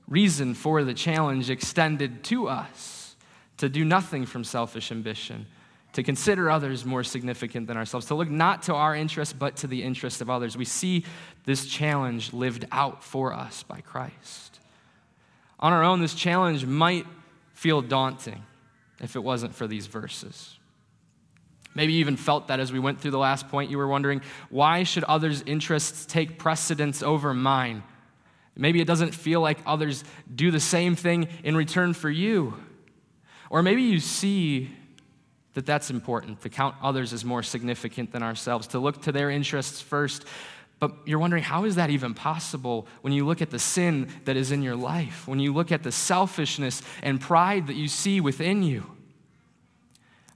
reason 0.07 0.53
for 0.53 0.84
the 0.84 0.93
challenge 0.93 1.50
extended 1.50 2.24
to 2.25 2.48
us 2.48 3.15
to 3.57 3.69
do 3.69 3.84
nothing 3.84 4.25
from 4.25 4.43
selfish 4.43 4.91
ambition, 4.91 5.48
to 5.96 6.04
consider 6.04 6.50
others 6.50 6.84
more 6.84 7.06
significant 7.06 7.68
than 7.68 7.78
ourselves, 7.78 8.06
to 8.08 8.16
look 8.16 8.30
not 8.30 8.64
to 8.64 8.74
our 8.74 8.94
interests, 8.94 9.34
but 9.34 9.56
to 9.56 9.66
the 9.66 9.82
interests 9.82 10.20
of 10.20 10.30
others. 10.30 10.58
We 10.58 10.66
see 10.66 11.06
this 11.46 11.66
challenge 11.66 12.34
lived 12.34 12.66
out 12.70 13.02
for 13.02 13.34
us 13.34 13.64
by 13.64 13.80
Christ. 13.80 14.60
On 15.58 15.72
our 15.72 15.84
own, 15.84 16.02
this 16.02 16.14
challenge 16.14 16.66
might 16.66 17.06
feel 17.54 17.82
daunting 17.82 18.44
if 19.02 19.16
it 19.16 19.24
wasn't 19.24 19.56
for 19.56 19.68
these 19.68 19.88
verses. 19.88 20.60
Maybe 21.74 21.94
you 21.94 22.02
even 22.02 22.18
felt 22.18 22.50
that 22.50 22.60
as 22.60 22.74
we 22.74 22.80
went 22.80 23.00
through 23.00 23.12
the 23.12 23.18
last 23.18 23.48
point. 23.48 23.72
You 23.72 23.78
were 23.78 23.88
wondering, 23.88 24.22
why 24.50 24.84
should 24.84 25.06
others' 25.06 25.44
interests 25.46 26.06
take 26.06 26.38
precedence 26.38 27.04
over 27.04 27.34
mine? 27.34 27.84
Maybe 28.58 28.82
it 28.82 28.86
doesn't 28.86 29.16
feel 29.16 29.40
like 29.40 29.60
others 29.66 30.04
do 30.34 30.52
the 30.52 30.60
same 30.60 30.98
thing 30.98 31.30
in 31.46 31.56
return 31.56 31.94
for 31.94 32.10
you. 32.10 32.56
Or 33.50 33.64
maybe 33.64 33.84
you 33.84 34.02
see 34.02 34.72
that 35.56 35.66
that's 35.66 35.90
important, 35.90 36.42
to 36.42 36.50
count 36.50 36.76
others 36.82 37.12
as 37.12 37.26
more 37.26 37.42
significant 37.42 38.12
than 38.12 38.22
ourselves, 38.22 38.68
to 38.68 38.80
look 38.80 39.02
to 39.02 39.12
their 39.12 39.30
interests 39.30 39.82
first. 39.82 40.26
But 40.80 40.94
you're 41.06 41.20
wondering, 41.20 41.44
how 41.44 41.66
is 41.66 41.76
that 41.76 41.90
even 41.90 42.14
possible 42.14 42.88
when 43.02 43.14
you 43.14 43.26
look 43.26 43.42
at 43.42 43.50
the 43.50 43.60
sin 43.60 44.10
that 44.26 44.36
is 44.36 44.52
in 44.52 44.62
your 44.62 44.76
life, 44.76 45.28
when 45.28 45.40
you 45.40 45.54
look 45.54 45.72
at 45.72 45.84
the 45.84 45.92
selfishness 45.92 46.82
and 47.02 47.20
pride 47.20 47.68
that 47.68 47.76
you 47.76 47.88
see 47.88 48.22
within 48.22 48.62
you? 48.62 48.86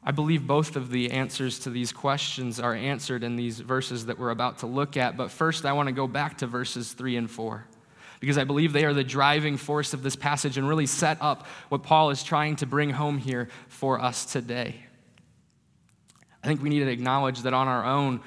I 0.01 0.11
believe 0.11 0.47
both 0.47 0.77
of 0.77 0.89
the 0.89 1.11
answers 1.11 1.59
to 1.59 1.69
these 1.69 1.91
questions 1.91 2.59
are 2.59 2.73
answered 2.73 3.21
in 3.21 3.35
these 3.35 3.59
verses 3.59 4.05
that 4.05 4.17
we're 4.17 4.29
about 4.29 4.59
to 4.59 4.65
look 4.65 4.95
at. 4.95 5.17
But 5.17 5.29
first, 5.29 5.65
I 5.65 5.73
want 5.73 5.87
to 5.87 5.93
go 5.93 6.07
back 6.07 6.37
to 6.37 6.47
verses 6.47 6.93
3 6.93 7.17
and 7.17 7.29
4 7.29 7.65
because 8.21 8.37
I 8.37 8.45
believe 8.45 8.71
they 8.71 8.85
are 8.85 8.93
the 8.93 9.03
driving 9.03 9.57
force 9.57 9.93
of 9.93 10.01
this 10.01 10.15
passage 10.15 10.57
and 10.57 10.67
really 10.67 10.85
set 10.85 11.17
up 11.21 11.45
what 11.67 11.83
Paul 11.83 12.09
is 12.09 12.23
trying 12.23 12.55
to 12.57 12.65
bring 12.65 12.89
home 12.89 13.17
here 13.17 13.49
for 13.67 13.99
us 13.99 14.25
today. 14.25 14.85
I 16.43 16.47
think 16.47 16.61
we 16.61 16.69
need 16.69 16.79
to 16.79 16.89
acknowledge 16.89 17.41
that 17.41 17.53
on 17.53 17.67
our 17.67 17.85
own, 17.85 18.21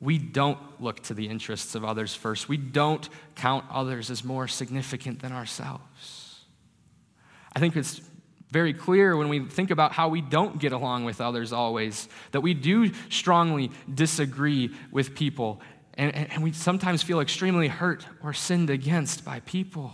we 0.00 0.18
don't 0.18 0.58
look 0.80 1.02
to 1.04 1.14
the 1.14 1.28
interests 1.28 1.74
of 1.74 1.84
others 1.84 2.14
first. 2.14 2.48
We 2.48 2.56
don't 2.56 3.08
count 3.36 3.64
others 3.70 4.10
as 4.10 4.24
more 4.24 4.48
significant 4.48 5.22
than 5.22 5.32
ourselves. 5.32 6.44
I 7.54 7.60
think 7.60 7.76
it's 7.76 8.00
very 8.50 8.74
clear 8.74 9.16
when 9.16 9.28
we 9.28 9.46
think 9.46 9.70
about 9.70 9.92
how 9.92 10.08
we 10.08 10.20
don't 10.20 10.58
get 10.58 10.72
along 10.72 11.04
with 11.04 11.20
others 11.20 11.52
always, 11.52 12.08
that 12.32 12.40
we 12.42 12.52
do 12.52 12.92
strongly 13.08 13.70
disagree 13.94 14.70
with 14.90 15.14
people 15.14 15.60
and, 15.94 16.14
and, 16.14 16.42
we 16.42 16.52
sometimes 16.52 17.02
feel 17.02 17.20
extremely 17.20 17.68
hurt 17.68 18.06
or 18.22 18.32
sinned 18.32 18.70
against 18.70 19.24
by 19.24 19.40
people. 19.40 19.92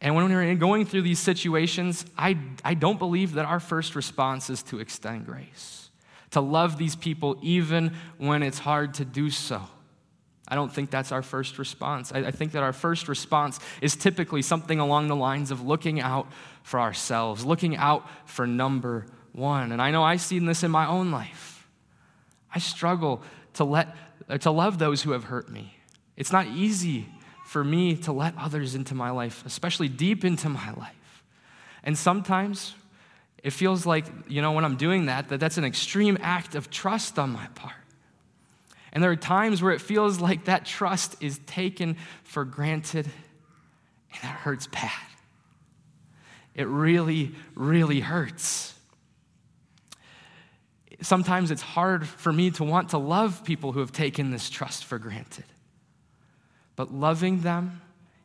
And 0.00 0.14
when 0.14 0.28
we're 0.28 0.54
going 0.56 0.84
through 0.84 1.02
these 1.02 1.18
situations, 1.18 2.04
I, 2.16 2.38
I 2.64 2.74
don't 2.74 2.98
believe 2.98 3.34
that 3.34 3.44
our 3.44 3.60
first 3.60 3.94
response 3.94 4.50
is 4.50 4.62
to 4.64 4.80
extend 4.80 5.26
grace, 5.26 5.87
to 6.30 6.40
love 6.40 6.76
these 6.78 6.96
people 6.96 7.38
even 7.42 7.94
when 8.18 8.42
it's 8.42 8.58
hard 8.58 8.94
to 8.94 9.04
do 9.04 9.30
so. 9.30 9.62
I 10.46 10.54
don't 10.54 10.72
think 10.72 10.90
that's 10.90 11.12
our 11.12 11.22
first 11.22 11.58
response. 11.58 12.10
I, 12.12 12.20
I 12.20 12.30
think 12.30 12.52
that 12.52 12.62
our 12.62 12.72
first 12.72 13.08
response 13.08 13.60
is 13.82 13.96
typically 13.96 14.40
something 14.40 14.80
along 14.80 15.08
the 15.08 15.16
lines 15.16 15.50
of 15.50 15.60
looking 15.66 16.00
out 16.00 16.26
for 16.62 16.80
ourselves, 16.80 17.44
looking 17.44 17.76
out 17.76 18.08
for 18.26 18.46
number 18.46 19.06
one. 19.32 19.72
And 19.72 19.82
I 19.82 19.90
know 19.90 20.02
I've 20.02 20.22
seen 20.22 20.46
this 20.46 20.62
in 20.62 20.70
my 20.70 20.86
own 20.86 21.10
life. 21.10 21.68
I 22.54 22.58
struggle 22.58 23.22
to 23.54 23.64
let 23.64 23.94
uh, 24.28 24.38
to 24.38 24.50
love 24.50 24.78
those 24.78 25.02
who 25.02 25.12
have 25.12 25.24
hurt 25.24 25.50
me. 25.50 25.74
It's 26.16 26.32
not 26.32 26.46
easy 26.48 27.08
for 27.46 27.64
me 27.64 27.96
to 27.96 28.12
let 28.12 28.34
others 28.36 28.74
into 28.74 28.94
my 28.94 29.10
life, 29.10 29.44
especially 29.46 29.88
deep 29.88 30.24
into 30.24 30.48
my 30.48 30.72
life. 30.72 31.22
And 31.82 31.96
sometimes 31.96 32.74
it 33.42 33.50
feels 33.50 33.86
like, 33.86 34.06
you 34.28 34.42
know, 34.42 34.52
when 34.52 34.64
I'm 34.64 34.76
doing 34.76 35.06
that, 35.06 35.28
that 35.28 35.40
that's 35.40 35.58
an 35.58 35.64
extreme 35.64 36.18
act 36.20 36.54
of 36.54 36.70
trust 36.70 37.18
on 37.18 37.30
my 37.30 37.46
part. 37.54 37.74
And 38.92 39.02
there 39.02 39.10
are 39.10 39.16
times 39.16 39.62
where 39.62 39.72
it 39.72 39.80
feels 39.80 40.20
like 40.20 40.46
that 40.46 40.64
trust 40.64 41.16
is 41.22 41.38
taken 41.46 41.96
for 42.24 42.44
granted 42.44 43.06
and 43.06 44.22
it 44.22 44.26
hurts 44.26 44.66
bad. 44.66 44.90
It 46.54 46.66
really, 46.66 47.32
really 47.54 48.00
hurts 48.00 48.74
sometimes 51.00 51.50
it's 51.50 51.62
hard 51.62 52.06
for 52.06 52.32
me 52.32 52.50
to 52.52 52.64
want 52.64 52.90
to 52.90 52.98
love 52.98 53.44
people 53.44 53.72
who 53.72 53.80
have 53.80 53.92
taken 53.92 54.30
this 54.30 54.50
trust 54.50 54.84
for 54.84 54.98
granted. 54.98 55.44
But 56.76 56.92
loving 56.92 57.40
them 57.40 57.80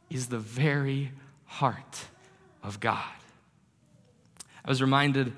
is 0.10 0.27
the 0.27 0.39
very 0.39 1.12
heart 1.46 2.05
of 2.62 2.79
God. 2.79 3.03
I 4.65 4.70
was 4.70 4.82
reminded 4.82 5.34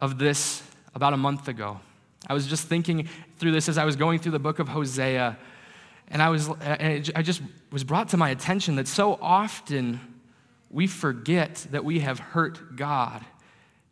of 0.00 0.18
this 0.18 0.62
about 0.94 1.12
a 1.12 1.16
month 1.16 1.48
ago. 1.48 1.80
I 2.26 2.34
was 2.34 2.46
just 2.46 2.68
thinking 2.68 3.08
through 3.38 3.52
this 3.52 3.68
as 3.68 3.78
I 3.78 3.84
was 3.84 3.96
going 3.96 4.18
through 4.18 4.32
the 4.32 4.38
book 4.38 4.58
of 4.58 4.68
Hosea, 4.68 5.38
and 6.08 6.22
I 6.22 6.28
was 6.28 6.48
and 6.48 7.10
I 7.14 7.22
just 7.22 7.42
was 7.70 7.84
brought 7.84 8.08
to 8.10 8.16
my 8.16 8.30
attention 8.30 8.76
that 8.76 8.88
so 8.88 9.18
often 9.20 10.00
we 10.70 10.86
forget 10.86 11.66
that 11.70 11.84
we 11.84 12.00
have 12.00 12.18
hurt 12.18 12.76
God 12.76 13.24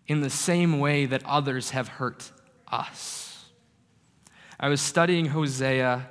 in 0.07 0.21
the 0.21 0.31
same 0.31 0.79
way 0.79 1.07
that 1.07 1.25
others 1.25 1.71
have 1.71 1.89
hurt 1.89 2.31
us. 2.69 3.45
I 4.59 4.69
was 4.69 4.81
studying 4.81 5.27
Hosea 5.27 6.09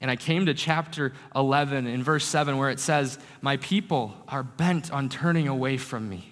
and 0.00 0.10
I 0.10 0.16
came 0.16 0.46
to 0.46 0.54
chapter 0.54 1.12
11 1.34 1.86
in 1.86 2.02
verse 2.02 2.24
7 2.24 2.58
where 2.58 2.70
it 2.70 2.80
says, 2.80 3.18
My 3.40 3.56
people 3.58 4.14
are 4.28 4.42
bent 4.42 4.90
on 4.90 5.08
turning 5.08 5.48
away 5.48 5.76
from 5.76 6.08
me. 6.08 6.31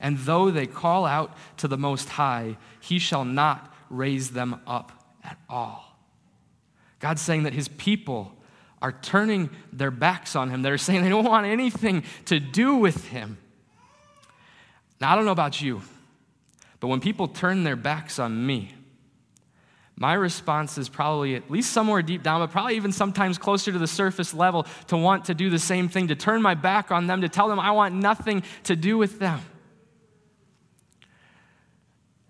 And 0.00 0.18
though 0.18 0.50
they 0.50 0.66
call 0.66 1.06
out 1.06 1.36
to 1.58 1.68
the 1.68 1.78
Most 1.78 2.08
High, 2.08 2.56
he 2.80 2.98
shall 2.98 3.24
not 3.24 3.74
raise 3.90 4.30
them 4.30 4.60
up 4.66 4.92
at 5.24 5.38
all. 5.48 5.96
God's 7.00 7.22
saying 7.22 7.44
that 7.44 7.52
his 7.52 7.68
people 7.68 8.32
are 8.80 8.92
turning 8.92 9.50
their 9.72 9.90
backs 9.90 10.36
on 10.36 10.50
him. 10.50 10.62
They're 10.62 10.78
saying 10.78 11.02
they 11.02 11.08
don't 11.08 11.24
want 11.24 11.46
anything 11.46 12.04
to 12.26 12.38
do 12.38 12.76
with 12.76 13.08
him. 13.08 13.38
Now, 15.00 15.12
I 15.12 15.16
don't 15.16 15.24
know 15.24 15.32
about 15.32 15.60
you, 15.60 15.82
but 16.80 16.88
when 16.88 17.00
people 17.00 17.28
turn 17.28 17.64
their 17.64 17.76
backs 17.76 18.18
on 18.18 18.46
me, 18.46 18.74
my 19.96 20.14
response 20.14 20.78
is 20.78 20.88
probably 20.88 21.34
at 21.34 21.50
least 21.50 21.72
somewhere 21.72 22.02
deep 22.02 22.22
down, 22.22 22.40
but 22.40 22.52
probably 22.52 22.76
even 22.76 22.92
sometimes 22.92 23.36
closer 23.36 23.72
to 23.72 23.78
the 23.78 23.88
surface 23.88 24.32
level, 24.32 24.64
to 24.86 24.96
want 24.96 25.24
to 25.24 25.34
do 25.34 25.50
the 25.50 25.58
same 25.58 25.88
thing, 25.88 26.08
to 26.08 26.14
turn 26.14 26.40
my 26.40 26.54
back 26.54 26.92
on 26.92 27.08
them, 27.08 27.22
to 27.22 27.28
tell 27.28 27.48
them 27.48 27.58
I 27.58 27.72
want 27.72 27.96
nothing 27.96 28.44
to 28.64 28.76
do 28.76 28.96
with 28.96 29.18
them. 29.18 29.40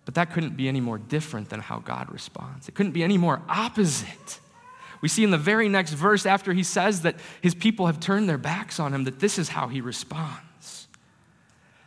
But 0.09 0.15
that 0.15 0.33
couldn't 0.33 0.57
be 0.57 0.69
any 0.69 0.81
more 0.81 0.97
different 0.97 1.51
than 1.51 1.61
how 1.61 1.81
God 1.81 2.11
responds. 2.11 2.67
It 2.67 2.75
couldn't 2.75 2.93
be 2.93 3.05
any 3.05 3.19
more 3.19 3.43
opposite. 3.47 4.41
We 5.03 5.09
see 5.09 5.23
in 5.23 5.31
the 5.31 5.37
very 5.37 5.69
next 5.69 5.93
verse, 5.93 6.25
after 6.25 6.55
he 6.55 6.63
says 6.63 7.03
that 7.03 7.17
his 7.43 7.55
people 7.55 7.85
have 7.85 8.01
turned 8.01 8.27
their 8.27 8.39
backs 8.39 8.81
on 8.81 8.95
him, 8.95 9.05
that 9.05 9.19
this 9.21 9.39
is 9.39 9.51
how 9.51 9.69
he 9.69 9.83
responds 9.83 10.89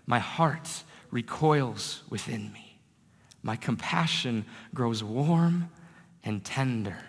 My 0.05 0.19
heart 0.19 0.83
recoils 1.09 2.03
within 2.11 2.53
me. 2.53 2.77
My 3.41 3.55
compassion 3.55 4.45
grows 4.71 5.03
warm 5.03 5.71
and 6.23 6.43
tender. 6.43 6.99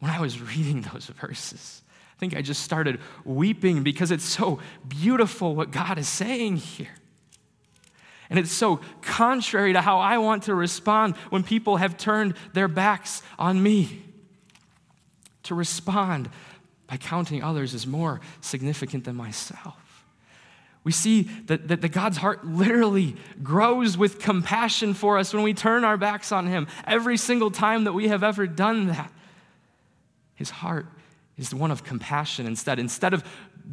When 0.00 0.10
I 0.10 0.20
was 0.20 0.38
reading 0.38 0.82
those 0.82 1.06
verses, 1.06 1.80
I 2.14 2.20
think 2.20 2.36
I 2.36 2.42
just 2.42 2.62
started 2.62 3.00
weeping 3.24 3.82
because 3.84 4.10
it's 4.10 4.26
so 4.26 4.58
beautiful 4.86 5.56
what 5.56 5.70
God 5.70 5.96
is 5.96 6.10
saying 6.10 6.56
here. 6.56 6.92
And 8.30 8.38
it's 8.38 8.52
so 8.52 8.80
contrary 9.02 9.72
to 9.72 9.80
how 9.80 9.98
I 9.98 10.18
want 10.18 10.44
to 10.44 10.54
respond 10.54 11.16
when 11.30 11.42
people 11.42 11.76
have 11.76 11.96
turned 11.96 12.34
their 12.52 12.68
backs 12.68 13.22
on 13.38 13.62
me. 13.62 14.02
To 15.44 15.54
respond 15.54 16.28
by 16.86 16.96
counting 16.96 17.42
others 17.42 17.74
as 17.74 17.86
more 17.86 18.20
significant 18.40 19.04
than 19.04 19.16
myself. 19.16 20.04
We 20.82 20.92
see 20.92 21.22
that, 21.46 21.66
that, 21.68 21.80
that, 21.82 21.88
God's 21.88 22.16
heart 22.16 22.46
literally 22.46 23.16
grows 23.42 23.98
with 23.98 24.20
compassion 24.20 24.94
for 24.94 25.18
us 25.18 25.34
when 25.34 25.42
we 25.42 25.52
turn 25.52 25.84
our 25.84 25.96
backs 25.96 26.30
on 26.30 26.46
Him. 26.46 26.68
Every 26.86 27.16
single 27.16 27.50
time 27.50 27.84
that 27.84 27.92
we 27.92 28.06
have 28.08 28.22
ever 28.22 28.46
done 28.46 28.86
that, 28.86 29.12
His 30.36 30.50
heart 30.50 30.86
is 31.36 31.54
one 31.54 31.70
of 31.70 31.84
compassion 31.84 32.46
instead. 32.46 32.78
Instead 32.78 33.14
of 33.14 33.24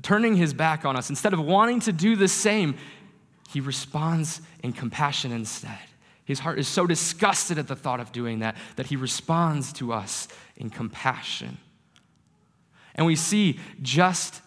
turning 0.02 0.36
his 0.36 0.54
back 0.54 0.86
on 0.86 0.96
us, 0.96 1.10
instead 1.10 1.34
of 1.34 1.40
wanting 1.40 1.80
to 1.82 1.94
do 1.94 2.16
the 2.16 2.28
same, 2.28 2.76
he 3.54 3.60
responds 3.60 4.42
in 4.64 4.74
compassion 4.74 5.32
instead. 5.32 5.78
His 6.26 6.40
heart 6.40 6.58
is 6.58 6.68
so 6.68 6.88
disgusted 6.88 7.60
at 7.60 7.68
the 7.68 7.76
thought 7.76 8.00
of 8.00 8.12
doing 8.12 8.40
that 8.40 8.56
that 8.78 8.88
he 8.88 8.96
responds 8.96 9.72
to 9.74 9.94
us 9.94 10.28
in 10.58 10.72
compassion. 10.72 11.58
And 12.96 13.06
we 13.06 13.16
see 13.16 13.60
just, 13.82 14.42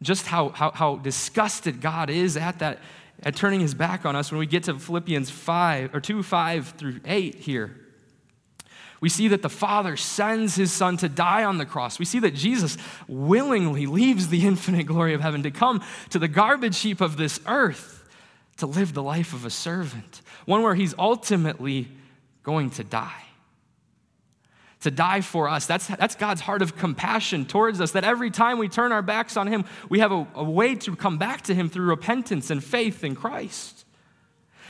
just 0.00 0.26
how, 0.26 0.48
how, 0.48 0.70
how 0.70 0.96
disgusted 0.96 1.82
God 1.82 2.08
is 2.08 2.38
at 2.38 2.58
that, 2.60 2.78
at 3.22 3.36
turning 3.36 3.60
his 3.60 3.74
back 3.74 4.06
on 4.06 4.16
us 4.16 4.32
when 4.32 4.38
we 4.38 4.46
get 4.46 4.64
to 4.64 4.78
Philippians 4.78 5.28
5 5.28 5.94
or 5.94 6.00
2 6.00 6.22
5 6.22 6.68
through 6.78 7.00
8 7.04 7.34
here. 7.34 7.76
We 9.02 9.10
see 9.10 9.28
that 9.28 9.42
the 9.42 9.50
Father 9.50 9.96
sends 9.96 10.54
his 10.54 10.72
Son 10.72 10.96
to 10.98 11.08
die 11.08 11.44
on 11.44 11.58
the 11.58 11.66
cross. 11.66 11.98
We 11.98 12.04
see 12.06 12.20
that 12.20 12.34
Jesus 12.34 12.78
willingly 13.08 13.84
leaves 13.84 14.28
the 14.28 14.46
infinite 14.46 14.84
glory 14.84 15.12
of 15.12 15.20
heaven 15.20 15.42
to 15.42 15.50
come 15.50 15.82
to 16.10 16.18
the 16.18 16.28
garbage 16.28 16.78
heap 16.78 17.02
of 17.02 17.18
this 17.18 17.38
earth 17.46 18.01
to 18.62 18.66
live 18.66 18.94
the 18.94 19.02
life 19.02 19.32
of 19.32 19.44
a 19.44 19.50
servant, 19.50 20.22
one 20.46 20.62
where 20.62 20.76
he's 20.76 20.94
ultimately 20.96 21.88
going 22.44 22.70
to 22.70 22.84
die. 22.84 23.24
To 24.82 24.90
die 24.92 25.20
for 25.20 25.48
us. 25.48 25.66
That's, 25.66 25.88
that's 25.88 26.14
God's 26.14 26.40
heart 26.40 26.62
of 26.62 26.76
compassion 26.76 27.44
towards 27.44 27.80
us, 27.80 27.90
that 27.90 28.04
every 28.04 28.30
time 28.30 28.58
we 28.58 28.68
turn 28.68 28.92
our 28.92 29.02
backs 29.02 29.36
on 29.36 29.48
him, 29.48 29.64
we 29.88 29.98
have 29.98 30.12
a, 30.12 30.28
a 30.36 30.44
way 30.44 30.76
to 30.76 30.94
come 30.94 31.18
back 31.18 31.42
to 31.42 31.56
him 31.56 31.68
through 31.68 31.86
repentance 31.86 32.50
and 32.50 32.62
faith 32.62 33.02
in 33.02 33.16
Christ. 33.16 33.84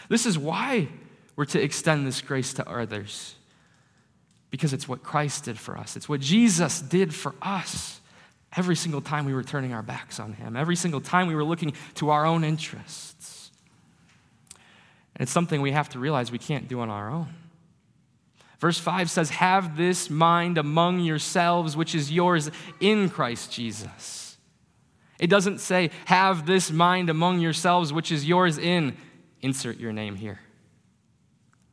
This 0.08 0.24
is 0.24 0.38
why 0.38 0.88
we're 1.36 1.44
to 1.44 1.62
extend 1.62 2.06
this 2.06 2.22
grace 2.22 2.54
to 2.54 2.66
others 2.66 3.34
because 4.50 4.72
it's 4.72 4.88
what 4.88 5.02
Christ 5.02 5.44
did 5.44 5.58
for 5.58 5.76
us. 5.76 5.96
It's 5.96 6.08
what 6.08 6.20
Jesus 6.20 6.80
did 6.80 7.14
for 7.14 7.34
us 7.42 8.00
every 8.56 8.76
single 8.76 9.02
time 9.02 9.26
we 9.26 9.34
were 9.34 9.42
turning 9.42 9.74
our 9.74 9.82
backs 9.82 10.18
on 10.18 10.32
Him, 10.32 10.56
every 10.56 10.76
single 10.76 11.02
time 11.02 11.26
we 11.26 11.34
were 11.34 11.44
looking 11.44 11.74
to 11.96 12.08
our 12.08 12.24
own 12.24 12.42
interests. 12.42 13.41
It's 15.22 15.30
something 15.30 15.62
we 15.62 15.70
have 15.70 15.88
to 15.90 16.00
realize 16.00 16.32
we 16.32 16.38
can't 16.38 16.66
do 16.66 16.80
on 16.80 16.90
our 16.90 17.08
own. 17.08 17.32
Verse 18.58 18.78
5 18.78 19.08
says, 19.08 19.30
Have 19.30 19.76
this 19.76 20.10
mind 20.10 20.58
among 20.58 20.98
yourselves, 20.98 21.76
which 21.76 21.94
is 21.94 22.10
yours 22.10 22.50
in 22.80 23.08
Christ 23.08 23.52
Jesus. 23.52 24.36
It 25.20 25.30
doesn't 25.30 25.60
say, 25.60 25.90
Have 26.06 26.44
this 26.44 26.72
mind 26.72 27.08
among 27.08 27.38
yourselves, 27.38 27.92
which 27.92 28.10
is 28.10 28.26
yours 28.26 28.58
in, 28.58 28.96
insert 29.40 29.78
your 29.78 29.92
name 29.92 30.16
here. 30.16 30.40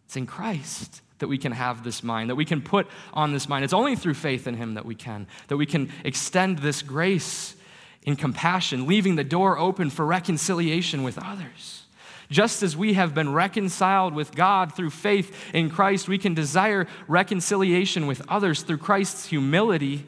It's 0.06 0.16
in 0.16 0.28
Christ 0.28 1.02
that 1.18 1.28
we 1.28 1.40
can 1.40 1.52
have 1.52 1.84
this 1.84 2.04
mind, 2.04 2.30
that 2.30 2.36
we 2.36 2.46
can 2.46 2.62
put 2.62 2.86
on 3.14 3.34
this 3.34 3.50
mind. 3.50 3.64
It's 3.64 3.74
only 3.74 3.96
through 3.96 4.14
faith 4.14 4.46
in 4.46 4.58
Him 4.58 4.76
that 4.76 4.86
we 4.86 4.94
can, 4.94 5.26
that 5.48 5.58
we 5.58 5.66
can 5.66 5.92
extend 6.04 6.60
this 6.60 6.84
grace 6.84 7.56
in 8.04 8.16
compassion, 8.16 8.86
leaving 8.86 9.16
the 9.16 9.24
door 9.24 9.58
open 9.58 9.90
for 9.90 10.06
reconciliation 10.06 11.02
with 11.02 11.18
others. 11.18 11.88
Just 12.30 12.62
as 12.62 12.78
we 12.78 12.94
have 12.94 13.16
been 13.16 13.34
reconciled 13.34 14.14
with 14.14 14.36
God 14.36 14.76
through 14.76 14.92
faith 14.92 15.36
in 15.54 15.70
Christ, 15.70 16.08
we 16.08 16.20
can 16.20 16.36
desire 16.36 16.88
reconciliation 17.08 18.06
with 18.06 18.22
others 18.30 18.62
through 18.62 18.78
Christ's 18.78 19.26
humility 19.26 20.06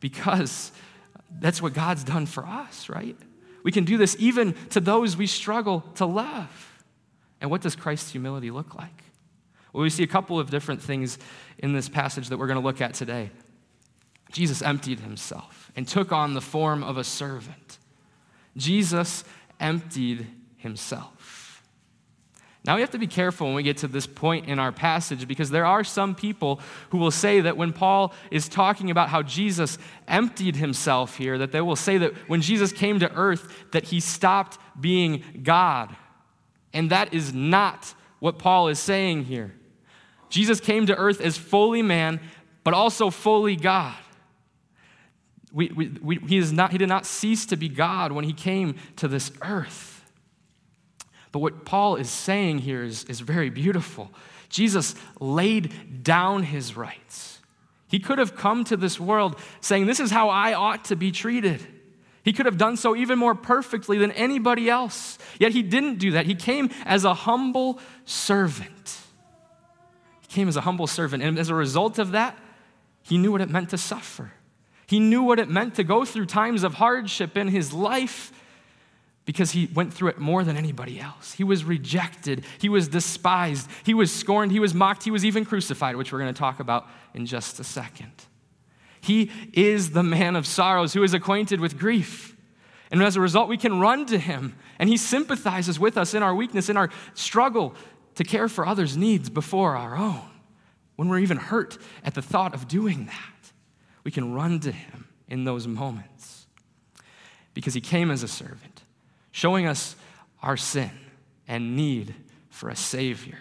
because 0.00 0.72
that's 1.38 1.62
what 1.62 1.72
God's 1.72 2.02
done 2.02 2.26
for 2.26 2.44
us, 2.44 2.88
right? 2.88 3.16
We 3.62 3.70
can 3.70 3.84
do 3.84 3.96
this 3.96 4.16
even 4.18 4.54
to 4.70 4.80
those 4.80 5.16
we 5.16 5.26
struggle 5.26 5.84
to 5.96 6.04
love. 6.04 6.82
And 7.40 7.50
what 7.50 7.60
does 7.60 7.76
Christ's 7.76 8.10
humility 8.10 8.50
look 8.50 8.74
like? 8.74 9.04
Well, 9.72 9.82
we 9.82 9.90
see 9.90 10.02
a 10.02 10.08
couple 10.08 10.38
of 10.38 10.50
different 10.50 10.82
things 10.82 11.18
in 11.58 11.72
this 11.72 11.88
passage 11.88 12.28
that 12.28 12.38
we're 12.38 12.46
going 12.46 12.60
to 12.60 12.64
look 12.64 12.80
at 12.80 12.94
today. 12.94 13.30
Jesus 14.32 14.62
emptied 14.62 15.00
himself 15.00 15.70
and 15.76 15.86
took 15.86 16.10
on 16.10 16.34
the 16.34 16.40
form 16.40 16.82
of 16.82 16.96
a 16.96 17.04
servant. 17.04 17.78
Jesus 18.56 19.24
emptied 19.60 20.26
himself. 20.64 21.62
Now 22.64 22.76
we 22.76 22.80
have 22.80 22.90
to 22.92 22.98
be 22.98 23.06
careful 23.06 23.46
when 23.46 23.56
we 23.56 23.62
get 23.62 23.76
to 23.78 23.88
this 23.88 24.06
point 24.06 24.48
in 24.48 24.58
our 24.58 24.72
passage 24.72 25.28
because 25.28 25.50
there 25.50 25.66
are 25.66 25.84
some 25.84 26.14
people 26.14 26.60
who 26.90 26.98
will 26.98 27.10
say 27.10 27.42
that 27.42 27.58
when 27.58 27.74
Paul 27.74 28.14
is 28.30 28.48
talking 28.48 28.90
about 28.90 29.10
how 29.10 29.22
Jesus 29.22 29.76
emptied 30.08 30.56
himself 30.56 31.18
here 31.18 31.36
that 31.38 31.52
they 31.52 31.60
will 31.60 31.76
say 31.76 31.98
that 31.98 32.14
when 32.26 32.40
Jesus 32.40 32.72
came 32.72 32.98
to 33.00 33.12
earth 33.12 33.70
that 33.72 33.84
he 33.84 34.00
stopped 34.00 34.58
being 34.80 35.22
God. 35.42 35.94
And 36.72 36.90
that 36.90 37.12
is 37.12 37.34
not 37.34 37.94
what 38.18 38.38
Paul 38.38 38.68
is 38.68 38.78
saying 38.78 39.24
here. 39.24 39.54
Jesus 40.30 40.58
came 40.58 40.86
to 40.86 40.96
earth 40.96 41.20
as 41.20 41.36
fully 41.36 41.82
man, 41.82 42.18
but 42.64 42.72
also 42.72 43.10
fully 43.10 43.56
God. 43.56 43.94
We, 45.52 45.68
we, 45.68 45.88
we, 46.02 46.16
he, 46.16 46.38
is 46.38 46.50
not, 46.50 46.72
he 46.72 46.78
did 46.78 46.88
not 46.88 47.04
cease 47.04 47.44
to 47.46 47.56
be 47.56 47.68
God 47.68 48.10
when 48.10 48.24
he 48.24 48.32
came 48.32 48.76
to 48.96 49.06
this 49.06 49.30
earth. 49.42 49.93
But 51.34 51.40
what 51.40 51.64
Paul 51.64 51.96
is 51.96 52.08
saying 52.08 52.60
here 52.60 52.84
is, 52.84 53.02
is 53.06 53.18
very 53.18 53.50
beautiful. 53.50 54.08
Jesus 54.50 54.94
laid 55.18 56.04
down 56.04 56.44
his 56.44 56.76
rights. 56.76 57.40
He 57.88 57.98
could 57.98 58.20
have 58.20 58.36
come 58.36 58.62
to 58.62 58.76
this 58.76 59.00
world 59.00 59.36
saying, 59.60 59.86
This 59.86 59.98
is 59.98 60.12
how 60.12 60.28
I 60.28 60.54
ought 60.54 60.84
to 60.84 60.94
be 60.94 61.10
treated. 61.10 61.60
He 62.22 62.32
could 62.32 62.46
have 62.46 62.56
done 62.56 62.76
so 62.76 62.94
even 62.94 63.18
more 63.18 63.34
perfectly 63.34 63.98
than 63.98 64.12
anybody 64.12 64.70
else. 64.70 65.18
Yet 65.40 65.50
he 65.50 65.62
didn't 65.62 65.98
do 65.98 66.12
that. 66.12 66.26
He 66.26 66.36
came 66.36 66.70
as 66.84 67.04
a 67.04 67.14
humble 67.14 67.80
servant 68.04 68.96
He 70.20 70.28
came 70.28 70.46
as 70.46 70.56
a 70.56 70.60
humble 70.60 70.86
servant. 70.86 71.24
And 71.24 71.36
as 71.36 71.48
a 71.48 71.54
result 71.56 71.98
of 71.98 72.12
that, 72.12 72.38
he 73.02 73.18
knew 73.18 73.32
what 73.32 73.40
it 73.40 73.50
meant 73.50 73.70
to 73.70 73.78
suffer. 73.78 74.30
He 74.86 75.00
knew 75.00 75.24
what 75.24 75.40
it 75.40 75.48
meant 75.48 75.74
to 75.74 75.82
go 75.82 76.04
through 76.04 76.26
times 76.26 76.62
of 76.62 76.74
hardship 76.74 77.36
in 77.36 77.48
his 77.48 77.72
life 77.72 78.30
because 79.24 79.52
he 79.52 79.70
went 79.74 79.92
through 79.92 80.08
it 80.08 80.18
more 80.18 80.44
than 80.44 80.56
anybody 80.56 81.00
else. 81.00 81.32
He 81.32 81.44
was 81.44 81.64
rejected, 81.64 82.44
he 82.58 82.68
was 82.68 82.88
despised, 82.88 83.68
he 83.84 83.94
was 83.94 84.12
scorned, 84.12 84.52
he 84.52 84.60
was 84.60 84.74
mocked, 84.74 85.04
he 85.04 85.10
was 85.10 85.24
even 85.24 85.44
crucified, 85.44 85.96
which 85.96 86.12
we're 86.12 86.18
going 86.18 86.32
to 86.32 86.38
talk 86.38 86.60
about 86.60 86.86
in 87.14 87.26
just 87.26 87.58
a 87.58 87.64
second. 87.64 88.12
He 89.00 89.30
is 89.52 89.90
the 89.90 90.02
man 90.02 90.36
of 90.36 90.46
sorrows 90.46 90.94
who 90.94 91.02
is 91.02 91.14
acquainted 91.14 91.60
with 91.60 91.78
grief. 91.78 92.36
And 92.90 93.02
as 93.02 93.16
a 93.16 93.20
result, 93.20 93.48
we 93.48 93.56
can 93.56 93.80
run 93.80 94.06
to 94.06 94.18
him, 94.18 94.56
and 94.78 94.88
he 94.88 94.96
sympathizes 94.96 95.78
with 95.78 95.98
us 95.98 96.14
in 96.14 96.22
our 96.22 96.34
weakness, 96.34 96.68
in 96.68 96.76
our 96.76 96.90
struggle, 97.14 97.74
to 98.14 98.24
care 98.24 98.48
for 98.48 98.66
others' 98.66 98.96
needs 98.96 99.28
before 99.28 99.76
our 99.76 99.96
own. 99.96 100.22
When 100.96 101.08
we're 101.08 101.18
even 101.18 101.36
hurt 101.36 101.78
at 102.04 102.14
the 102.14 102.22
thought 102.22 102.54
of 102.54 102.68
doing 102.68 103.06
that, 103.06 103.52
we 104.04 104.10
can 104.10 104.32
run 104.32 104.60
to 104.60 104.72
Him 104.72 105.08
in 105.28 105.44
those 105.44 105.66
moments 105.66 106.46
because 107.52 107.74
He 107.74 107.80
came 107.80 108.10
as 108.10 108.22
a 108.22 108.28
servant, 108.28 108.73
showing 109.34 109.66
us 109.66 109.96
our 110.44 110.56
sin 110.56 110.92
and 111.48 111.74
need 111.74 112.14
for 112.50 112.68
a 112.68 112.76
Savior. 112.76 113.38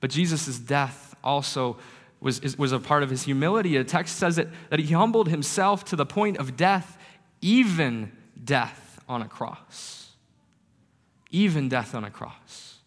But 0.00 0.10
Jesus' 0.10 0.58
death 0.58 1.16
also 1.24 1.78
was, 2.20 2.58
was 2.58 2.70
a 2.70 2.78
part 2.78 3.02
of 3.02 3.08
his 3.08 3.22
humility. 3.22 3.78
A 3.78 3.84
text 3.84 4.16
says 4.16 4.36
that, 4.36 4.48
that 4.68 4.80
he 4.80 4.92
humbled 4.92 5.30
himself 5.30 5.86
to 5.86 5.96
the 5.96 6.04
point 6.04 6.36
of 6.36 6.58
death, 6.58 6.98
even 7.40 8.12
death 8.44 9.00
on 9.08 9.22
a 9.22 9.28
cross. 9.28 10.10
Even 11.30 11.70
death 11.70 11.94
on 11.94 12.04
a 12.04 12.10
cross. 12.10 12.80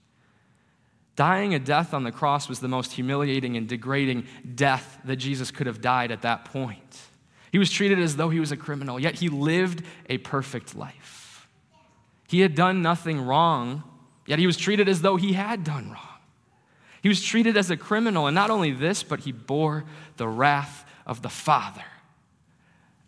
Dying 1.16 1.56
a 1.56 1.60
death 1.60 1.92
on 1.92 2.04
the 2.04 2.12
cross 2.12 2.48
was 2.48 2.60
the 2.60 2.68
most 2.68 2.94
humiliating 2.94 3.58
and 3.58 3.68
degrading 3.68 4.28
death 4.54 5.00
that 5.06 5.16
Jesus 5.16 5.50
could 5.50 5.66
have 5.66 5.82
died 5.82 6.12
at 6.12 6.22
that 6.22 6.46
point. 6.46 7.00
He 7.52 7.58
was 7.58 7.72
treated 7.72 7.98
as 7.98 8.16
though 8.16 8.30
he 8.30 8.40
was 8.40 8.52
a 8.52 8.58
criminal, 8.58 9.00
yet 9.00 9.16
he 9.16 9.28
lived 9.28 9.84
a 10.08 10.20
perfect 10.20 10.76
life. 10.76 11.17
He 12.28 12.42
had 12.42 12.56
done 12.56 12.82
nothing 12.82 13.22
wrong, 13.22 13.84
yet 14.26 14.38
he 14.38 14.46
was 14.46 14.58
treated 14.58 14.88
as 14.90 15.02
though 15.02 15.16
he 15.16 15.34
had 15.34 15.64
done 15.64 15.90
wrong. 15.92 16.04
He 17.02 17.10
was 17.10 17.24
treated 17.24 17.56
as 17.56 17.72
a 17.72 17.78
criminal, 17.78 18.28
and 18.28 18.36
not 18.36 18.50
only 18.50 18.72
this, 18.72 19.02
but 19.02 19.22
he 19.22 19.32
bore 19.32 19.86
the 20.18 20.28
wrath 20.28 20.86
of 21.06 21.22
the 21.22 21.30
Father. 21.30 21.84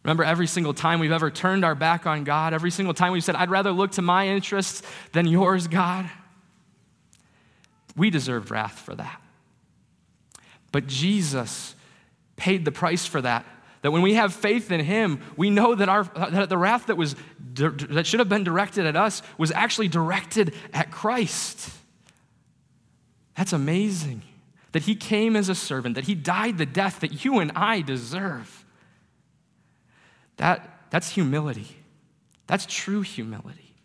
Remember, 0.03 0.23
every 0.23 0.47
single 0.47 0.73
time 0.73 0.99
we've 0.99 1.12
ever 1.12 1.29
turned 1.29 1.65
our 1.65 1.75
back 1.75 2.08
on 2.08 2.23
God, 2.23 2.53
every 2.53 2.71
single 2.71 2.93
time 2.93 3.12
we've 3.12 3.23
said, 3.23 3.36
I'd 3.36 3.49
rather 3.49 3.71
look 3.71 3.91
to 3.91 4.01
my 4.01 4.29
interests 4.29 4.82
than 5.12 5.27
yours, 5.27 5.67
God, 5.67 6.10
we 7.97 8.10
deserved 8.10 8.49
wrath 8.49 8.79
for 8.79 8.95
that. 8.95 9.21
But 10.71 10.88
Jesus 10.88 11.75
paid 12.38 12.63
the 12.63 12.71
price 12.71 13.05
for 13.05 13.21
that. 13.21 13.45
That 13.82 13.92
when 13.92 14.02
we 14.02 14.15
have 14.15 14.34
faith 14.34 14.72
in 14.72 14.82
Him, 14.82 15.22
we 15.38 15.50
know 15.50 15.74
that, 15.76 15.88
our, 15.88 16.04
that 16.04 16.50
the 16.50 16.58
wrath 16.58 16.88
that, 16.88 16.98
was, 16.98 17.15
that 17.54 18.06
should 18.06 18.20
have 18.20 18.30
been 18.30 18.44
directed 18.44 18.86
at 18.86 18.96
us 18.96 19.22
was 19.38 19.52
actually 19.52 19.88
directed 19.88 20.54
at 20.74 20.92
Christ. 20.92 21.72
That's 23.36 23.54
amazing. 23.54 24.24
That 24.74 24.84
He 24.84 24.96
came 24.96 25.36
as 25.36 25.48
a 25.48 25.56
servant, 25.56 25.96
that 25.96 26.06
He 26.06 26.15
died 26.15 26.58
the 26.58 26.65
death 26.65 27.00
that 27.00 27.24
you 27.24 27.39
and 27.39 27.52
I 27.56 27.82
deserve. 27.82 28.65
That, 30.38 30.88
that's 30.89 31.12
humility. 31.12 31.78
That's 32.48 32.65
true 32.65 33.02
humility. 33.02 33.76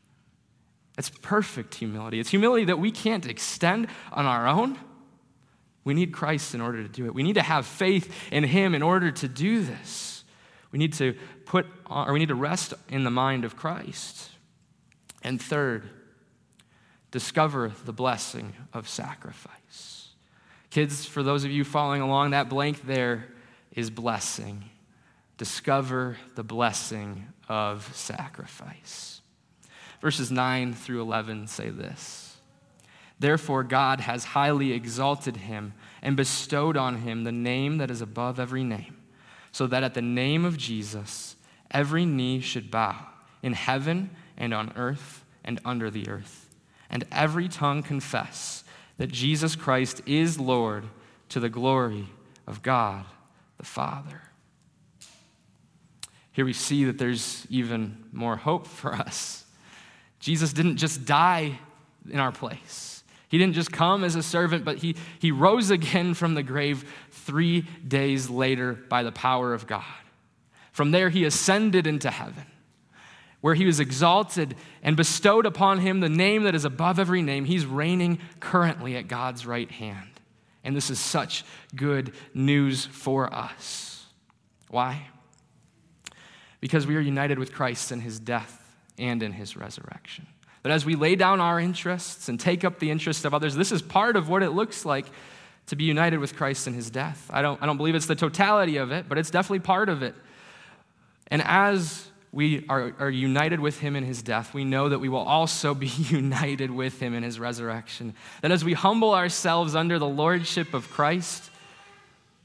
It's 0.97 1.11
perfect 1.11 1.75
humility. 1.75 2.21
It's 2.21 2.31
humility 2.31 2.65
that 2.67 2.79
we 2.79 2.91
can't 2.91 3.27
extend 3.27 3.89
on 4.13 4.27
our 4.27 4.47
own, 4.47 4.79
We 5.85 5.95
need 5.95 6.13
Christ 6.13 6.55
in 6.55 6.61
order 6.61 6.83
to 6.83 6.89
do 6.89 7.07
it. 7.07 7.15
We 7.15 7.23
need 7.23 7.35
to 7.35 7.43
have 7.43 7.67
faith 7.67 8.13
in 8.33 8.45
Him 8.45 8.75
in 8.75 8.83
order 8.83 9.11
to 9.13 9.29
do 9.29 9.63
this. 9.63 10.25
We 10.73 10.79
need 10.79 10.95
to 10.95 11.15
put 11.45 11.67
on, 11.87 12.09
or 12.09 12.15
we 12.15 12.19
need 12.19 12.29
to 12.29 12.35
rest 12.35 12.75
in 12.89 13.05
the 13.05 13.11
mind 13.11 13.45
of 13.45 13.57
Christ. 13.57 14.31
And 15.23 15.41
third, 15.41 15.89
discover 17.11 17.73
the 17.85 17.93
blessing 17.93 18.55
of 18.73 18.89
sacrifice. 18.89 20.09
Kids, 20.71 21.07
for 21.07 21.23
those 21.23 21.45
of 21.45 21.53
you 21.53 21.63
following 21.63 22.03
along, 22.03 22.31
that 22.31 22.49
blank 22.49 22.85
there 22.87 23.29
is 23.71 23.91
blessing. 23.91 24.65
Discover 25.39 26.17
the 26.35 26.43
blessing 26.43 27.27
of 27.49 27.89
sacrifice. 27.95 29.21
Verses 30.01 30.31
9 30.31 30.75
through 30.75 31.01
11 31.01 31.47
say 31.47 31.71
this 31.71 32.34
Therefore, 33.19 33.63
God 33.63 34.01
has 34.01 34.25
highly 34.25 34.73
exalted 34.73 35.37
him 35.37 35.75
and 36.03 36.17
bestowed 36.17 36.77
on 36.77 36.99
him 36.99 37.25
the 37.25 37.33
name 37.33 37.79
that 37.79 37.91
is 37.91 38.01
above 38.01 38.41
every 38.41 38.65
name, 38.65 38.97
so 39.53 39.67
that 39.67 39.85
at 39.85 39.95
the 39.95 40.03
name 40.03 40.45
of 40.45 40.57
Jesus, 40.57 41.37
every 41.71 42.05
knee 42.05 42.41
should 42.41 42.71
bow 42.71 43.07
in 43.43 43.53
heaven 43.53 44.11
and 44.37 44.53
on 44.53 44.73
earth 44.77 45.25
and 45.45 45.61
under 45.65 45.91
the 45.91 46.09
earth 46.09 46.45
and 46.95 47.05
every 47.11 47.49
tongue 47.49 47.83
confess 47.83 48.63
that 48.99 49.09
Jesus 49.09 49.57
Christ 49.57 50.01
is 50.07 50.39
Lord 50.39 50.85
to 51.31 51.41
the 51.41 51.49
glory 51.49 52.07
of 52.47 52.63
God 52.63 53.05
the 53.59 53.65
Father. 53.65 54.23
Here 56.31 56.45
we 56.45 56.53
see 56.53 56.85
that 56.85 56.99
there's 56.99 57.47
even 57.51 58.05
more 58.13 58.37
hope 58.37 58.69
for 58.69 58.95
us. 58.95 59.45
Jesus 60.21 60.53
didn't 60.53 60.77
just 60.77 61.05
die 61.05 61.59
in 62.09 62.21
our 62.21 62.31
place. 62.31 62.94
He 63.29 63.39
didn't 63.39 63.55
just 63.55 63.73
come 63.73 64.05
as 64.05 64.17
a 64.17 64.23
servant, 64.23 64.65
but 64.65 64.79
he, 64.79 64.97
he 65.19 65.33
rose 65.33 65.71
again 65.71 66.15
from 66.15 66.35
the 66.35 66.43
grave 66.43 66.85
three 67.11 67.63
days 67.87 68.31
later 68.31 68.75
by 68.75 69.03
the 69.03 69.13
power 69.13 69.55
of 69.55 69.67
God. 69.67 69.85
From 70.73 70.91
there, 70.91 71.09
he 71.09 71.25
ascended 71.25 71.87
into 71.87 72.11
heaven 72.11 72.47
where 73.45 73.55
he 73.55 73.67
was 73.67 73.79
exalted 73.79 74.57
and 74.83 74.97
bestowed 74.97 75.45
upon 75.45 75.79
him 75.79 76.01
the 76.01 76.09
name 76.09 76.45
that 76.45 76.55
is 76.55 76.65
above 76.65 76.99
every 76.99 77.21
name. 77.21 77.45
He's 77.45 77.67
reigning 77.67 78.19
currently 78.41 78.97
at 78.97 79.07
God's 79.07 79.45
right 79.45 79.71
hand. 79.71 80.09
And 80.65 80.75
this 80.75 80.89
is 80.89 80.99
such 80.99 81.45
good 81.77 82.15
news 82.33 82.87
for 82.87 83.33
us. 83.33 84.07
Why? 84.71 85.09
Because 86.61 86.87
we 86.87 86.97
are 86.97 87.01
united 87.01 87.39
with 87.39 87.53
Christ 87.53 87.93
in 87.93 88.01
his 88.01 88.19
death 88.19 88.75
and 88.99 89.23
in 89.23 89.33
his 89.33 89.59
resurrection. 89.59 90.27
That 90.65 90.73
as 90.73 90.85
we 90.87 90.97
lay 90.97 91.15
down 91.15 91.41
our 91.41 91.61
interests 91.61 92.29
and 92.29 92.41
take 92.41 92.65
up 92.65 92.79
the 92.79 92.91
interests 92.91 93.25
of 93.27 93.35
others, 93.35 93.55
this 93.55 93.71
is 93.71 93.83
part 93.83 94.17
of 94.17 94.31
what 94.31 94.43
it 94.43 94.51
looks 94.51 94.85
like 94.85 95.05
to 95.67 95.77
be 95.77 95.85
united 95.85 96.19
with 96.19 96.37
Christ 96.37 96.67
in 96.67 96.73
his 96.73 96.89
death. 96.89 97.31
I 97.31 97.43
don't, 97.43 97.63
I 97.63 97.67
don't 97.67 97.77
believe 97.77 97.95
it's 97.95 98.07
the 98.07 98.15
totality 98.15 98.79
of 98.79 98.91
it, 98.91 99.07
but 99.07 99.19
it's 99.19 99.31
definitely 99.31 99.61
part 99.61 99.91
of 99.91 100.03
it. 100.03 100.15
And 101.29 101.43
as 101.43 102.09
we 102.33 102.65
are, 102.71 102.95
are 102.99 103.11
united 103.11 103.61
with 103.61 103.79
him 103.79 103.95
in 103.95 104.05
his 104.05 104.23
death, 104.23 104.55
we 104.55 104.65
know 104.65 104.89
that 104.89 104.99
we 104.99 105.11
will 105.11 105.19
also 105.19 105.75
be 105.75 105.87
united 106.09 106.71
with 106.71 106.99
him 106.99 107.15
in 107.15 107.23
his 107.23 107.39
resurrection. 107.39 108.15
That 108.41 108.51
as 108.51 108.65
we 108.65 108.73
humble 108.73 109.15
ourselves 109.15 109.75
under 109.75 109.99
the 109.99 110.09
lordship 110.09 110.73
of 110.73 110.91
Christ, 110.91 111.51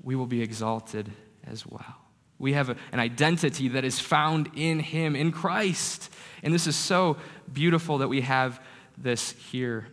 we 0.04 0.18
will 0.18 0.28
be 0.28 0.42
exalted 0.42 1.10
as 1.48 1.66
well. 1.66 1.96
We 2.38 2.54
have 2.54 2.70
a, 2.70 2.76
an 2.92 3.00
identity 3.00 3.70
that 3.70 3.86
is 3.86 4.00
found 4.00 4.50
in 4.56 4.80
him, 4.80 5.16
in 5.16 5.32
Christ. 5.32 6.10
And 6.44 6.54
this 6.54 6.68
is 6.68 6.76
so 6.76 7.18
beautiful 7.54 8.00
that 8.00 8.08
we 8.08 8.22
have 8.22 8.62
this 8.98 9.32
here. 9.52 9.88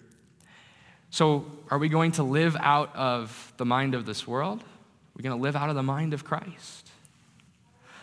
So, 1.11 1.47
are 1.71 1.79
we 1.79 1.89
going 1.89 2.13
to 2.13 2.23
live 2.23 2.57
out 2.59 2.95
of 2.95 3.53
the 3.57 3.65
mind 3.65 3.95
of 3.95 4.07
this 4.07 4.27
world? 4.27 4.61
Are 4.61 5.17
we 5.17 5.23
going 5.23 5.37
to 5.37 5.43
live 5.43 5.57
out 5.57 5.71
of 5.71 5.75
the 5.75 5.83
mind 5.83 6.13
of 6.13 6.25
Christ? 6.25 6.91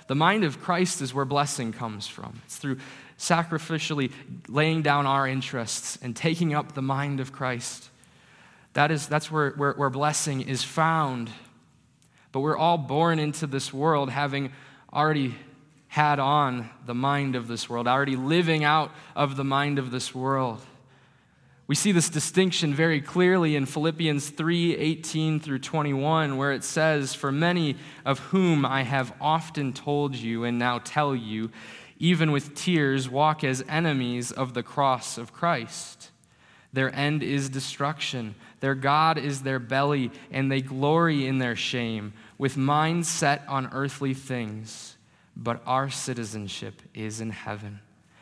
The 0.07 0.15
mind 0.15 0.43
of 0.43 0.61
Christ 0.61 1.01
is 1.01 1.13
where 1.13 1.25
blessing 1.25 1.71
comes 1.71 2.07
from. 2.07 2.41
It's 2.45 2.57
through 2.57 2.79
sacrificially 3.17 4.11
laying 4.47 4.81
down 4.81 5.05
our 5.05 5.27
interests 5.27 5.97
and 6.01 6.15
taking 6.15 6.53
up 6.53 6.73
the 6.73 6.81
mind 6.81 7.19
of 7.19 7.31
Christ. 7.31 7.89
That 8.73 8.91
is, 8.91 9.07
that's 9.07 9.31
where, 9.31 9.51
where, 9.51 9.73
where 9.73 9.89
blessing 9.89 10.41
is 10.41 10.63
found. 10.63 11.29
But 12.31 12.41
we're 12.41 12.57
all 12.57 12.77
born 12.77 13.19
into 13.19 13.47
this 13.47 13.71
world 13.71 14.09
having 14.09 14.51
already 14.91 15.35
had 15.93 16.17
on 16.17 16.67
the 16.87 16.95
mind 16.95 17.35
of 17.35 17.47
this 17.47 17.69
world, 17.69 17.87
already 17.87 18.15
living 18.15 18.63
out 18.63 18.89
of 19.15 19.35
the 19.35 19.43
mind 19.43 19.77
of 19.77 19.91
this 19.91 20.15
world. 20.15 20.59
We 21.67 21.75
see 21.75 21.91
this 21.91 22.09
distinction 22.09 22.73
very 22.73 22.99
clearly 22.99 23.55
in 23.55 23.67
Philippians 23.67 24.31
3 24.31 24.75
18 24.75 25.39
through 25.39 25.59
21, 25.59 26.35
where 26.35 26.51
it 26.51 26.63
says, 26.63 27.13
For 27.13 27.31
many 27.31 27.75
of 28.05 28.17
whom 28.17 28.65
I 28.65 28.81
have 28.81 29.13
often 29.21 29.71
told 29.71 30.15
you 30.15 30.45
and 30.45 30.57
now 30.57 30.79
tell 30.79 31.15
you, 31.15 31.51
even 31.99 32.31
with 32.31 32.55
tears, 32.55 33.07
walk 33.07 33.43
as 33.43 33.63
enemies 33.69 34.31
of 34.31 34.55
the 34.55 34.63
cross 34.63 35.19
of 35.19 35.31
Christ. 35.31 36.09
Their 36.73 36.91
end 36.95 37.21
is 37.21 37.49
destruction. 37.49 38.33
Their 38.61 38.73
God 38.73 39.19
is 39.19 39.43
their 39.43 39.59
belly, 39.59 40.09
and 40.31 40.51
they 40.51 40.61
glory 40.61 41.27
in 41.27 41.37
their 41.37 41.55
shame, 41.55 42.13
with 42.39 42.57
minds 42.57 43.07
set 43.07 43.43
on 43.47 43.69
earthly 43.71 44.15
things. 44.15 44.92
But 45.35 45.61
our 45.65 45.89
citizenship 45.89 46.81
is 46.93 47.19
in 47.19 47.31
heaven, 47.31 47.79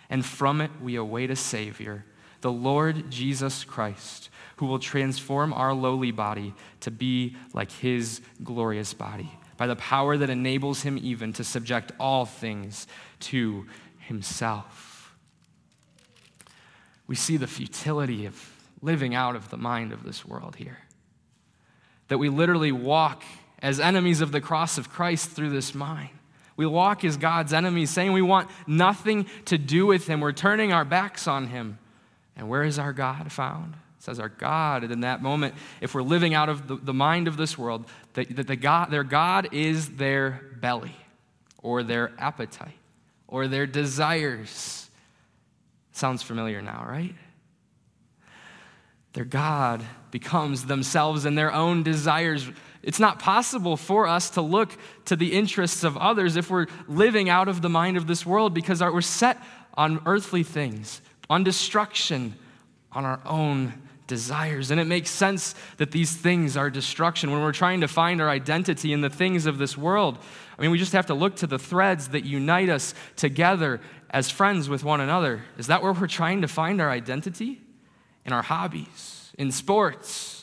and 0.09 0.25
from 0.25 0.61
it 0.61 0.71
we 0.81 0.95
await 0.95 1.29
a 1.29 1.35
Savior 1.35 2.05
the 2.41 2.51
Lord 2.51 3.09
Jesus 3.09 3.63
Christ, 3.63 4.29
who 4.57 4.65
will 4.65 4.79
transform 4.79 5.53
our 5.53 5.73
lowly 5.73 6.11
body 6.11 6.53
to 6.81 6.91
be 6.91 7.35
like 7.53 7.71
his 7.71 8.21
glorious 8.43 8.93
body 8.93 9.31
by 9.57 9.67
the 9.67 9.75
power 9.75 10.17
that 10.17 10.29
enables 10.29 10.81
him 10.81 10.99
even 11.01 11.33
to 11.33 11.43
subject 11.43 11.91
all 11.99 12.25
things 12.25 12.87
to 13.19 13.67
himself. 13.99 15.15
We 17.07 17.15
see 17.15 17.37
the 17.37 17.47
futility 17.47 18.25
of 18.25 18.53
living 18.81 19.13
out 19.13 19.35
of 19.35 19.49
the 19.49 19.57
mind 19.57 19.91
of 19.91 20.03
this 20.03 20.25
world 20.25 20.55
here. 20.55 20.79
That 22.07 22.17
we 22.17 22.29
literally 22.29 22.71
walk 22.71 23.23
as 23.59 23.79
enemies 23.79 24.21
of 24.21 24.31
the 24.31 24.41
cross 24.41 24.77
of 24.79 24.89
Christ 24.89 25.29
through 25.29 25.51
this 25.51 25.75
mind. 25.75 26.09
We 26.61 26.67
walk 26.67 27.03
as 27.03 27.17
God's 27.17 27.53
enemies, 27.53 27.89
saying 27.89 28.13
we 28.13 28.21
want 28.21 28.47
nothing 28.67 29.25
to 29.45 29.57
do 29.57 29.87
with 29.87 30.05
Him. 30.05 30.19
We're 30.19 30.31
turning 30.31 30.71
our 30.71 30.85
backs 30.85 31.27
on 31.27 31.47
Him. 31.47 31.79
And 32.35 32.49
where 32.49 32.63
is 32.63 32.77
our 32.77 32.93
God 32.93 33.31
found? 33.31 33.73
It 33.97 34.03
says 34.03 34.19
our 34.19 34.29
God. 34.29 34.83
And 34.83 34.93
in 34.93 34.99
that 34.99 35.23
moment, 35.23 35.55
if 35.81 35.95
we're 35.95 36.03
living 36.03 36.35
out 36.35 36.49
of 36.49 36.67
the, 36.67 36.75
the 36.75 36.93
mind 36.93 37.27
of 37.27 37.35
this 37.35 37.57
world, 37.57 37.85
that, 38.13 38.45
the 38.45 38.55
God, 38.55 38.91
their 38.91 39.03
God 39.03 39.55
is 39.55 39.95
their 39.95 40.51
belly 40.61 40.95
or 41.63 41.81
their 41.81 42.11
appetite 42.19 42.77
or 43.27 43.47
their 43.47 43.65
desires. 43.65 44.87
Sounds 45.93 46.21
familiar 46.21 46.61
now, 46.61 46.85
right? 46.87 47.15
Their 49.13 49.25
God 49.25 49.83
becomes 50.11 50.67
themselves 50.67 51.25
and 51.25 51.35
their 51.35 51.51
own 51.51 51.81
desires. 51.81 52.47
It's 52.83 52.99
not 52.99 53.19
possible 53.19 53.77
for 53.77 54.07
us 54.07 54.31
to 54.31 54.41
look 54.41 54.75
to 55.05 55.15
the 55.15 55.33
interests 55.33 55.83
of 55.83 55.97
others 55.97 56.35
if 56.35 56.49
we're 56.49 56.67
living 56.87 57.29
out 57.29 57.47
of 57.47 57.61
the 57.61 57.69
mind 57.69 57.97
of 57.97 58.07
this 58.07 58.25
world 58.25 58.53
because 58.53 58.81
we're 58.81 59.01
set 59.01 59.37
on 59.75 60.01
earthly 60.05 60.43
things 60.43 61.01
on 61.31 61.45
destruction, 61.45 62.35
on 62.91 63.05
our 63.05 63.21
own 63.25 63.71
desires. 64.05 64.69
And 64.69 64.81
it 64.81 64.87
makes 64.87 65.09
sense 65.09 65.55
that 65.77 65.91
these 65.91 66.13
things 66.13 66.57
are 66.57 66.69
destruction 66.69 67.31
when 67.31 67.41
we're 67.41 67.53
trying 67.53 67.79
to 67.79 67.87
find 67.87 68.21
our 68.21 68.29
identity 68.29 68.91
in 68.91 68.99
the 68.99 69.09
things 69.09 69.45
of 69.45 69.57
this 69.57 69.77
world. 69.77 70.17
I 70.59 70.61
mean, 70.61 70.71
we 70.71 70.77
just 70.77 70.91
have 70.91 71.05
to 71.05 71.13
look 71.13 71.37
to 71.37 71.47
the 71.47 71.57
threads 71.57 72.09
that 72.09 72.25
unite 72.25 72.67
us 72.67 72.93
together 73.15 73.79
as 74.09 74.29
friends 74.29 74.67
with 74.67 74.83
one 74.83 74.99
another. 74.99 75.41
Is 75.57 75.67
that 75.67 75.81
where 75.81 75.93
we're 75.93 76.07
trying 76.07 76.41
to 76.41 76.49
find 76.49 76.81
our 76.81 76.89
identity? 76.89 77.61
In 78.25 78.33
our 78.33 78.43
hobbies, 78.43 79.31
in 79.37 79.51
sports, 79.51 80.40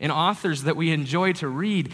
in 0.00 0.10
authors 0.10 0.64
that 0.64 0.76
we 0.76 0.90
enjoy 0.90 1.34
to 1.34 1.46
read, 1.46 1.92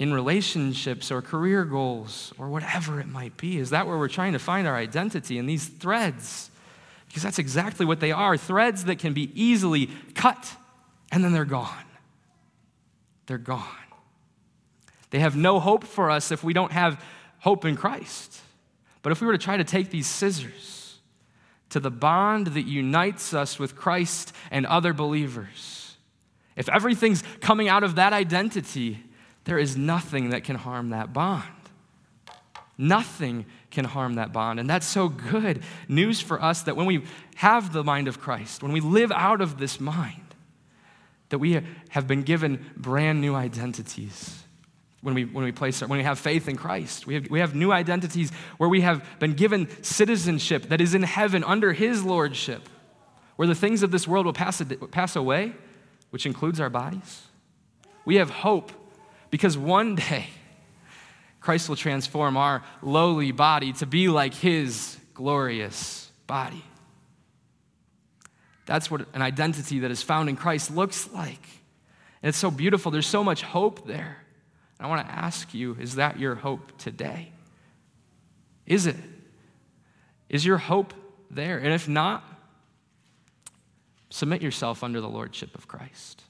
in 0.00 0.14
relationships 0.14 1.12
or 1.12 1.20
career 1.20 1.62
goals 1.62 2.32
or 2.38 2.48
whatever 2.48 3.00
it 3.00 3.06
might 3.06 3.36
be? 3.36 3.58
Is 3.58 3.70
that 3.70 3.86
where 3.86 3.98
we're 3.98 4.08
trying 4.08 4.32
to 4.32 4.38
find 4.38 4.66
our 4.66 4.74
identity 4.74 5.36
in 5.36 5.44
these 5.44 5.66
threads? 5.66 6.50
Because 7.06 7.22
that's 7.22 7.38
exactly 7.38 7.84
what 7.84 8.00
they 8.00 8.10
are 8.10 8.38
threads 8.38 8.86
that 8.86 8.98
can 8.98 9.12
be 9.12 9.30
easily 9.34 9.90
cut 10.14 10.56
and 11.12 11.22
then 11.22 11.32
they're 11.32 11.44
gone. 11.44 11.84
They're 13.26 13.36
gone. 13.36 13.66
They 15.10 15.18
have 15.18 15.36
no 15.36 15.60
hope 15.60 15.84
for 15.84 16.10
us 16.10 16.32
if 16.32 16.42
we 16.42 16.54
don't 16.54 16.72
have 16.72 17.04
hope 17.40 17.66
in 17.66 17.76
Christ. 17.76 18.40
But 19.02 19.12
if 19.12 19.20
we 19.20 19.26
were 19.26 19.34
to 19.34 19.38
try 19.38 19.58
to 19.58 19.64
take 19.64 19.90
these 19.90 20.06
scissors 20.06 20.98
to 21.68 21.78
the 21.78 21.90
bond 21.90 22.48
that 22.48 22.66
unites 22.66 23.34
us 23.34 23.58
with 23.58 23.76
Christ 23.76 24.32
and 24.50 24.64
other 24.64 24.94
believers, 24.94 25.79
if 26.60 26.68
everything's 26.68 27.24
coming 27.40 27.70
out 27.70 27.82
of 27.82 27.94
that 27.94 28.12
identity, 28.12 29.02
there 29.44 29.58
is 29.58 29.78
nothing 29.78 30.30
that 30.30 30.44
can 30.44 30.56
harm 30.56 30.90
that 30.90 31.10
bond. 31.14 31.48
Nothing 32.76 33.46
can 33.70 33.86
harm 33.86 34.16
that 34.16 34.30
bond. 34.30 34.60
And 34.60 34.68
that's 34.68 34.86
so 34.86 35.08
good 35.08 35.62
news 35.88 36.20
for 36.20 36.40
us 36.42 36.62
that 36.64 36.76
when 36.76 36.84
we 36.84 37.04
have 37.36 37.72
the 37.72 37.82
mind 37.82 38.08
of 38.08 38.20
Christ, 38.20 38.62
when 38.62 38.72
we 38.72 38.80
live 38.80 39.10
out 39.10 39.40
of 39.40 39.56
this 39.56 39.80
mind, 39.80 40.34
that 41.30 41.38
we 41.38 41.62
have 41.88 42.06
been 42.06 42.24
given 42.24 42.62
brand 42.76 43.22
new 43.22 43.34
identities 43.34 44.42
when 45.00 45.14
we, 45.14 45.24
when 45.24 45.46
we 45.46 45.52
place 45.52 45.80
when 45.80 45.98
we 45.98 46.04
have 46.04 46.18
faith 46.18 46.46
in 46.46 46.56
Christ. 46.56 47.06
We 47.06 47.14
have, 47.14 47.30
we 47.30 47.40
have 47.40 47.54
new 47.54 47.72
identities 47.72 48.30
where 48.58 48.68
we 48.68 48.82
have 48.82 49.02
been 49.18 49.32
given 49.32 49.66
citizenship 49.82 50.64
that 50.64 50.82
is 50.82 50.92
in 50.92 51.04
heaven 51.04 51.42
under 51.42 51.72
his 51.72 52.04
lordship, 52.04 52.68
where 53.36 53.48
the 53.48 53.54
things 53.54 53.82
of 53.82 53.92
this 53.92 54.06
world 54.06 54.26
will 54.26 54.34
pass, 54.34 54.62
pass 54.90 55.16
away, 55.16 55.54
which 56.10 56.26
includes 56.26 56.60
our 56.60 56.70
bodies. 56.70 57.22
We 58.04 58.16
have 58.16 58.30
hope 58.30 58.72
because 59.30 59.56
one 59.56 59.94
day 59.94 60.26
Christ 61.40 61.68
will 61.68 61.76
transform 61.76 62.36
our 62.36 62.62
lowly 62.82 63.32
body 63.32 63.72
to 63.74 63.86
be 63.86 64.08
like 64.08 64.34
his 64.34 64.98
glorious 65.14 66.10
body. 66.26 66.64
That's 68.66 68.90
what 68.90 69.06
an 69.14 69.22
identity 69.22 69.80
that 69.80 69.90
is 69.90 70.02
found 70.02 70.28
in 70.28 70.36
Christ 70.36 70.70
looks 70.70 71.10
like. 71.12 71.42
And 72.22 72.28
it's 72.28 72.38
so 72.38 72.50
beautiful. 72.50 72.92
There's 72.92 73.06
so 73.06 73.24
much 73.24 73.42
hope 73.42 73.86
there. 73.86 74.24
And 74.78 74.86
I 74.86 74.88
want 74.88 75.06
to 75.06 75.12
ask 75.12 75.52
you 75.54 75.76
is 75.80 75.96
that 75.96 76.18
your 76.18 76.34
hope 76.34 76.78
today? 76.78 77.32
Is 78.66 78.86
it? 78.86 78.96
Is 80.28 80.44
your 80.44 80.58
hope 80.58 80.94
there? 81.30 81.58
And 81.58 81.72
if 81.72 81.88
not, 81.88 82.22
submit 84.10 84.42
yourself 84.42 84.84
under 84.84 85.00
the 85.00 85.08
lordship 85.08 85.54
of 85.54 85.68
Christ. 85.68 86.22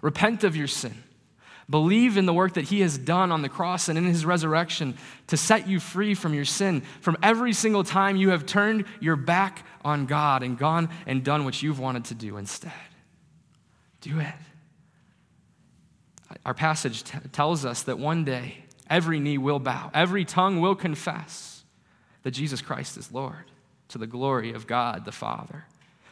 Repent 0.00 0.44
of 0.44 0.56
your 0.56 0.68
sin. 0.68 0.94
Believe 1.68 2.16
in 2.16 2.26
the 2.26 2.32
work 2.32 2.54
that 2.54 2.66
he 2.66 2.80
has 2.80 2.96
done 2.96 3.32
on 3.32 3.42
the 3.42 3.48
cross 3.48 3.88
and 3.88 3.98
in 3.98 4.04
his 4.04 4.24
resurrection 4.24 4.96
to 5.26 5.36
set 5.36 5.66
you 5.66 5.80
free 5.80 6.14
from 6.14 6.32
your 6.32 6.44
sin, 6.44 6.82
from 7.00 7.16
every 7.22 7.52
single 7.52 7.82
time 7.82 8.16
you 8.16 8.30
have 8.30 8.46
turned 8.46 8.84
your 9.00 9.16
back 9.16 9.66
on 9.84 10.06
God 10.06 10.44
and 10.44 10.56
gone 10.56 10.88
and 11.06 11.24
done 11.24 11.44
what 11.44 11.60
you've 11.62 11.80
wanted 11.80 12.04
to 12.06 12.14
do 12.14 12.36
instead. 12.36 12.72
Do 14.00 14.20
it. 14.20 14.34
Our 16.44 16.54
passage 16.54 17.02
t- 17.02 17.18
tells 17.32 17.64
us 17.64 17.82
that 17.84 17.98
one 17.98 18.24
day 18.24 18.58
every 18.88 19.18
knee 19.18 19.38
will 19.38 19.58
bow, 19.58 19.90
every 19.92 20.24
tongue 20.24 20.60
will 20.60 20.76
confess 20.76 21.64
that 22.22 22.30
Jesus 22.30 22.60
Christ 22.60 22.96
is 22.96 23.10
Lord 23.10 23.50
to 23.88 23.98
the 23.98 24.06
glory 24.06 24.52
of 24.52 24.68
God 24.68 25.04
the 25.04 25.12
Father. 25.12 25.64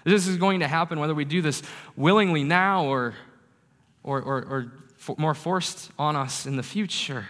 This 0.05 0.27
is 0.27 0.37
going 0.37 0.61
to 0.61 0.69
happen 0.69 1.01
whether 1.01 1.15
we 1.15 1.25
do 1.25 1.41
this 1.41 1.63
willingly 1.97 2.45
now 2.45 2.85
or, 2.85 3.15
or, 4.03 4.21
or, 4.21 4.37
or 4.45 4.73
for, 4.99 5.17
more 5.19 5.35
forced 5.35 5.91
on 5.99 6.15
us 6.15 6.47
in 6.47 6.57
the 6.57 6.63
future. 6.63 7.27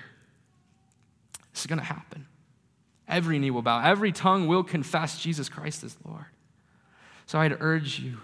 This 1.52 1.62
is 1.62 1.66
going 1.66 1.78
to 1.78 1.84
happen. 1.84 2.26
Every 3.06 3.38
knee 3.38 3.50
will 3.50 3.62
bow, 3.62 3.80
every 3.80 4.12
tongue 4.12 4.48
will 4.48 4.64
confess 4.64 5.18
Jesus 5.18 5.48
Christ 5.48 5.84
is 5.84 5.96
Lord. 6.04 6.24
So 7.26 7.38
I'd 7.38 7.56
urge 7.60 8.00
you 8.00 8.18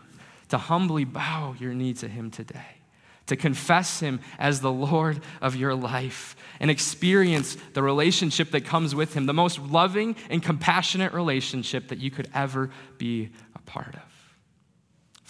to 0.49 0.59
humbly 0.59 1.05
bow 1.05 1.55
your 1.59 1.73
knee 1.73 1.95
to 1.95 2.09
Him 2.09 2.31
today, 2.31 2.79
to 3.27 3.37
confess 3.37 4.01
Him 4.01 4.21
as 4.39 4.61
the 4.61 4.73
Lord 4.73 5.21
of 5.41 5.55
your 5.55 5.75
life, 5.75 6.35
and 6.59 6.71
experience 6.71 7.57
the 7.75 7.83
relationship 7.83 8.51
that 8.51 8.65
comes 8.65 8.95
with 8.95 9.15
Him, 9.15 9.27
the 9.27 9.35
most 9.35 9.59
loving 9.59 10.17
and 10.29 10.43
compassionate 10.43 11.13
relationship 11.13 11.89
that 11.89 11.99
you 11.99 12.11
could 12.11 12.29
ever 12.35 12.71
be 12.99 13.31
a 13.55 13.59
part 13.61 13.95
of. 13.95 14.10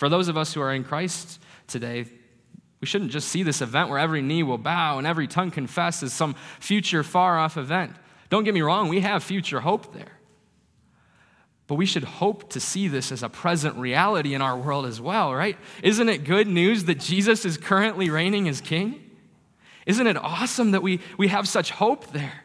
For 0.00 0.08
those 0.08 0.28
of 0.28 0.38
us 0.38 0.54
who 0.54 0.62
are 0.62 0.72
in 0.72 0.82
Christ 0.82 1.38
today, 1.66 2.06
we 2.80 2.86
shouldn't 2.86 3.10
just 3.10 3.28
see 3.28 3.42
this 3.42 3.60
event 3.60 3.90
where 3.90 3.98
every 3.98 4.22
knee 4.22 4.42
will 4.42 4.56
bow 4.56 4.96
and 4.96 5.06
every 5.06 5.26
tongue 5.26 5.50
confess 5.50 6.02
as 6.02 6.14
some 6.14 6.36
future 6.58 7.02
far 7.02 7.38
off 7.38 7.58
event. 7.58 7.92
Don't 8.30 8.44
get 8.44 8.54
me 8.54 8.62
wrong, 8.62 8.88
we 8.88 9.00
have 9.00 9.22
future 9.22 9.60
hope 9.60 9.92
there. 9.92 10.16
But 11.66 11.74
we 11.74 11.84
should 11.84 12.04
hope 12.04 12.48
to 12.52 12.60
see 12.60 12.88
this 12.88 13.12
as 13.12 13.22
a 13.22 13.28
present 13.28 13.76
reality 13.76 14.32
in 14.32 14.40
our 14.40 14.56
world 14.56 14.86
as 14.86 15.02
well, 15.02 15.34
right? 15.34 15.58
Isn't 15.82 16.08
it 16.08 16.24
good 16.24 16.48
news 16.48 16.84
that 16.84 16.98
Jesus 16.98 17.44
is 17.44 17.58
currently 17.58 18.08
reigning 18.08 18.48
as 18.48 18.62
king? 18.62 19.04
Isn't 19.84 20.06
it 20.06 20.16
awesome 20.16 20.70
that 20.70 20.82
we, 20.82 21.00
we 21.18 21.28
have 21.28 21.46
such 21.46 21.72
hope 21.72 22.10
there? 22.12 22.44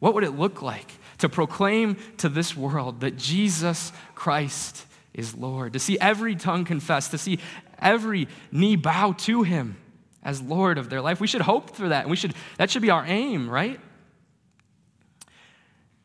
What 0.00 0.12
would 0.12 0.24
it 0.24 0.32
look 0.32 0.60
like 0.60 0.92
to 1.16 1.30
proclaim 1.30 1.96
to 2.18 2.28
this 2.28 2.54
world 2.54 3.00
that 3.00 3.16
Jesus 3.16 3.90
Christ 4.14 4.84
is 5.14 5.34
Lord? 5.34 5.72
To 5.74 5.78
see 5.78 5.98
every 5.98 6.36
tongue 6.36 6.64
confess, 6.64 7.08
to 7.08 7.18
see 7.18 7.38
every 7.78 8.28
knee 8.52 8.76
bow 8.76 9.12
to 9.18 9.42
him 9.42 9.76
as 10.22 10.40
Lord 10.40 10.78
of 10.78 10.90
their 10.90 11.00
life. 11.00 11.20
We 11.20 11.26
should 11.26 11.40
hope 11.40 11.74
for 11.74 11.88
that. 11.88 12.02
And 12.02 12.10
we 12.10 12.16
should, 12.16 12.34
that 12.58 12.70
should 12.70 12.82
be 12.82 12.90
our 12.90 13.04
aim, 13.06 13.48
right? 13.48 13.80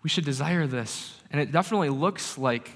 We 0.04 0.10
should 0.10 0.26
desire 0.26 0.68
this. 0.68 1.20
And 1.32 1.42
it 1.42 1.52
definitely 1.52 1.90
looks 1.90 2.38
like 2.38 2.72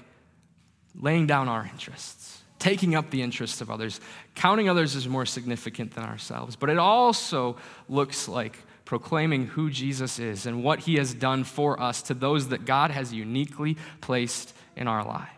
laying 0.94 1.26
down 1.26 1.48
our 1.48 1.64
interests, 1.64 2.42
taking 2.58 2.94
up 2.94 3.10
the 3.10 3.22
interests 3.22 3.60
of 3.60 3.70
others, 3.70 4.00
counting 4.34 4.68
others 4.68 4.96
as 4.96 5.08
more 5.08 5.24
significant 5.24 5.94
than 5.94 6.04
ourselves. 6.04 6.56
But 6.56 6.70
it 6.70 6.78
also 6.78 7.56
looks 7.88 8.28
like 8.28 8.58
proclaiming 8.84 9.46
who 9.46 9.70
Jesus 9.70 10.18
is 10.18 10.46
and 10.46 10.64
what 10.64 10.80
he 10.80 10.96
has 10.96 11.14
done 11.14 11.44
for 11.44 11.80
us 11.80 12.02
to 12.02 12.14
those 12.14 12.48
that 12.48 12.64
God 12.64 12.90
has 12.90 13.12
uniquely 13.12 13.76
placed 14.00 14.52
in 14.76 14.88
our 14.88 15.04
lives, 15.04 15.30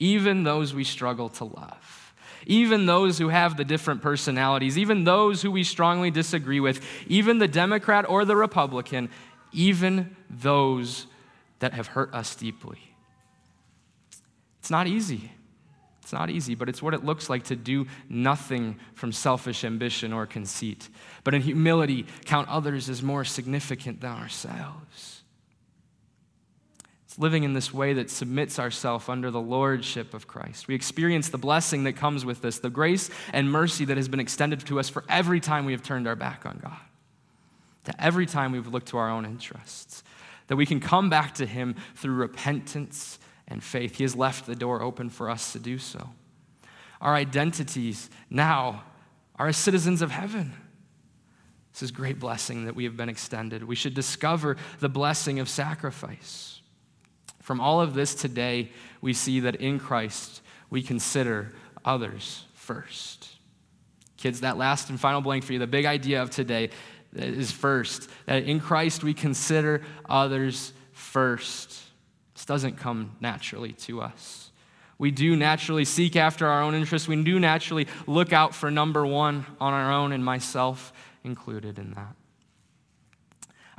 even 0.00 0.42
those 0.42 0.74
we 0.74 0.82
struggle 0.82 1.28
to 1.28 1.44
love 1.44 2.00
even 2.46 2.86
those 2.86 3.18
who 3.18 3.28
have 3.28 3.56
the 3.56 3.64
different 3.64 4.02
personalities, 4.02 4.78
even 4.78 5.04
those 5.04 5.42
who 5.42 5.50
we 5.50 5.64
strongly 5.64 6.10
disagree 6.10 6.60
with, 6.60 6.84
even 7.06 7.38
the 7.38 7.48
Democrat 7.48 8.08
or 8.08 8.24
the 8.24 8.36
Republican, 8.36 9.10
even 9.52 10.16
those 10.28 11.06
that 11.58 11.74
have 11.74 11.88
hurt 11.88 12.12
us 12.14 12.34
deeply. 12.34 12.78
It's 14.58 14.70
not 14.70 14.86
easy. 14.86 15.32
It's 16.02 16.12
not 16.12 16.30
easy, 16.30 16.54
but 16.54 16.68
it's 16.68 16.82
what 16.82 16.94
it 16.94 17.04
looks 17.04 17.30
like 17.30 17.44
to 17.44 17.56
do 17.56 17.86
nothing 18.08 18.78
from 18.94 19.12
selfish 19.12 19.64
ambition 19.64 20.12
or 20.12 20.26
conceit, 20.26 20.88
but 21.22 21.34
in 21.34 21.42
humility 21.42 22.06
count 22.24 22.48
others 22.48 22.88
as 22.88 23.02
more 23.02 23.24
significant 23.24 24.00
than 24.00 24.10
ourselves. 24.10 25.19
It's 27.10 27.18
living 27.18 27.42
in 27.42 27.54
this 27.54 27.74
way 27.74 27.94
that 27.94 28.08
submits 28.08 28.60
ourselves 28.60 29.08
under 29.08 29.32
the 29.32 29.40
lordship 29.40 30.14
of 30.14 30.28
Christ. 30.28 30.68
We 30.68 30.76
experience 30.76 31.28
the 31.28 31.38
blessing 31.38 31.82
that 31.82 31.94
comes 31.94 32.24
with 32.24 32.40
this, 32.40 32.60
the 32.60 32.70
grace 32.70 33.10
and 33.32 33.50
mercy 33.50 33.84
that 33.86 33.96
has 33.96 34.06
been 34.06 34.20
extended 34.20 34.64
to 34.66 34.78
us 34.78 34.88
for 34.88 35.02
every 35.08 35.40
time 35.40 35.64
we 35.64 35.72
have 35.72 35.82
turned 35.82 36.06
our 36.06 36.14
back 36.14 36.46
on 36.46 36.60
God, 36.62 36.78
to 37.82 38.00
every 38.00 38.26
time 38.26 38.52
we've 38.52 38.68
looked 38.68 38.86
to 38.90 38.96
our 38.96 39.10
own 39.10 39.24
interests, 39.24 40.04
that 40.46 40.54
we 40.54 40.64
can 40.64 40.78
come 40.78 41.10
back 41.10 41.34
to 41.34 41.46
Him 41.46 41.74
through 41.96 42.14
repentance 42.14 43.18
and 43.48 43.60
faith. 43.60 43.96
He 43.96 44.04
has 44.04 44.14
left 44.14 44.46
the 44.46 44.54
door 44.54 44.80
open 44.80 45.10
for 45.10 45.28
us 45.28 45.52
to 45.52 45.58
do 45.58 45.78
so. 45.78 46.10
Our 47.00 47.16
identities 47.16 48.08
now 48.30 48.84
are 49.34 49.48
as 49.48 49.56
citizens 49.56 50.00
of 50.00 50.12
heaven. 50.12 50.52
This 51.72 51.82
is 51.82 51.90
great 51.90 52.20
blessing 52.20 52.66
that 52.66 52.76
we 52.76 52.84
have 52.84 52.96
been 52.96 53.08
extended. 53.08 53.64
We 53.64 53.74
should 53.74 53.94
discover 53.94 54.56
the 54.78 54.88
blessing 54.88 55.40
of 55.40 55.48
sacrifice. 55.48 56.59
From 57.50 57.60
all 57.60 57.80
of 57.80 57.94
this 57.94 58.14
today, 58.14 58.70
we 59.00 59.12
see 59.12 59.40
that 59.40 59.56
in 59.56 59.80
Christ, 59.80 60.40
we 60.70 60.84
consider 60.84 61.52
others 61.84 62.44
first. 62.54 63.28
Kids, 64.16 64.42
that 64.42 64.56
last 64.56 64.88
and 64.88 65.00
final 65.00 65.20
blank 65.20 65.42
for 65.42 65.52
you, 65.52 65.58
the 65.58 65.66
big 65.66 65.84
idea 65.84 66.22
of 66.22 66.30
today 66.30 66.70
is 67.12 67.50
first. 67.50 68.08
That 68.26 68.44
in 68.44 68.60
Christ, 68.60 69.02
we 69.02 69.14
consider 69.14 69.82
others 70.08 70.72
first. 70.92 71.82
This 72.34 72.44
doesn't 72.44 72.76
come 72.76 73.16
naturally 73.18 73.72
to 73.72 74.00
us. 74.00 74.52
We 74.96 75.10
do 75.10 75.34
naturally 75.34 75.84
seek 75.84 76.14
after 76.14 76.46
our 76.46 76.62
own 76.62 76.76
interests. 76.76 77.08
We 77.08 77.20
do 77.20 77.40
naturally 77.40 77.88
look 78.06 78.32
out 78.32 78.54
for 78.54 78.70
number 78.70 79.04
one 79.04 79.44
on 79.60 79.72
our 79.72 79.90
own, 79.90 80.12
and 80.12 80.24
myself 80.24 80.92
included 81.24 81.80
in 81.80 81.94
that. 81.94 82.14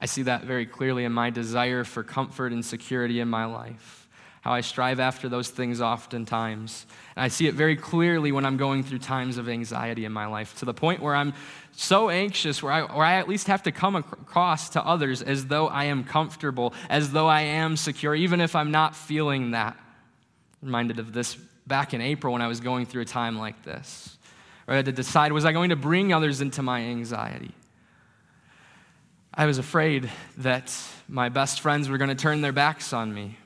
I 0.02 0.08
see 0.08 0.24
that 0.24 0.44
very 0.44 0.66
clearly 0.66 1.06
in 1.06 1.12
my 1.12 1.30
desire 1.30 1.84
for 1.84 2.04
comfort 2.04 2.52
and 2.52 2.66
security 2.66 3.20
in 3.20 3.30
my 3.30 3.46
life, 3.46 4.08
how 4.42 4.52
I 4.52 4.62
strive 4.62 5.00
after 5.00 5.30
those 5.30 5.50
things 5.50 5.80
oftentimes. 5.80 6.88
And 7.16 7.24
I 7.24 7.28
see 7.28 7.46
it 7.46 7.54
very 7.54 7.76
clearly 7.76 8.32
when 8.32 8.44
I'm 8.44 8.58
going 8.58 8.82
through 8.82 8.98
times 8.98 9.38
of 9.38 9.48
anxiety 9.48 10.04
in 10.04 10.12
my 10.12 10.26
life, 10.26 10.58
to 10.58 10.66
the 10.66 10.74
point 10.74 11.02
where 11.02 11.16
I'm 11.16 11.34
so 11.74 12.10
anxious, 12.10 12.64
where 12.64 12.74
I, 12.74 12.82
where 12.82 13.06
I 13.06 13.14
at 13.14 13.30
least 13.30 13.46
have 13.46 13.62
to 13.64 13.72
come 13.72 13.96
across 13.96 14.70
to 14.70 14.84
others 14.84 15.22
as 15.22 15.46
though 15.46 15.68
I 15.68 15.84
am 15.86 16.04
comfortable, 16.04 16.74
as 16.90 17.12
though 17.12 17.28
I 17.28 17.42
am 17.42 17.78
secure, 17.78 18.16
even 18.16 18.42
if 18.42 18.56
I'm 18.56 18.72
not 18.72 18.96
feeling 18.96 19.52
that. 19.52 19.78
I'm 20.64 20.68
reminded 20.68 20.98
of 20.98 21.14
this 21.14 21.36
back 21.68 21.94
in 21.94 22.02
April 22.02 22.34
when 22.34 22.42
I 22.42 22.48
was 22.48 22.60
going 22.60 22.88
through 22.88 23.04
a 23.04 23.06
time 23.06 23.38
like 23.38 23.64
this. 23.64 24.18
I 24.68 24.76
had 24.76 24.86
to 24.86 24.92
decide 24.92 25.32
was 25.32 25.46
I 25.46 25.52
going 25.52 25.70
to 25.70 25.76
bring 25.76 26.14
others 26.14 26.42
into 26.42 26.64
my 26.64 26.80
anxiety? 26.82 27.54
I 29.34 29.46
was 29.46 29.58
afraid 29.58 30.12
that 30.38 30.76
my 31.08 31.30
best 31.30 31.62
friends 31.62 31.88
were 31.88 31.98
going 31.98 32.10
to 32.10 32.16
turn 32.16 32.42
their 32.42 32.52
backs 32.52 32.92
on 32.92 33.14
me. 33.14 33.38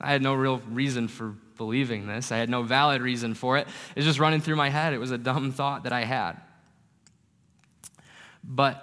I 0.00 0.10
had 0.10 0.22
no 0.22 0.34
real 0.34 0.58
reason 0.70 1.06
for 1.06 1.34
believing 1.58 2.06
this. 2.06 2.32
I 2.32 2.38
had 2.38 2.48
no 2.48 2.62
valid 2.62 3.02
reason 3.02 3.34
for 3.34 3.58
it. 3.58 3.68
It 3.90 3.96
was 3.96 4.06
just 4.06 4.18
running 4.18 4.40
through 4.40 4.56
my 4.56 4.70
head. 4.70 4.94
It 4.94 4.98
was 4.98 5.10
a 5.10 5.18
dumb 5.18 5.52
thought 5.52 5.84
that 5.84 5.92
I 5.92 6.04
had. 6.04 6.40
But 8.42 8.82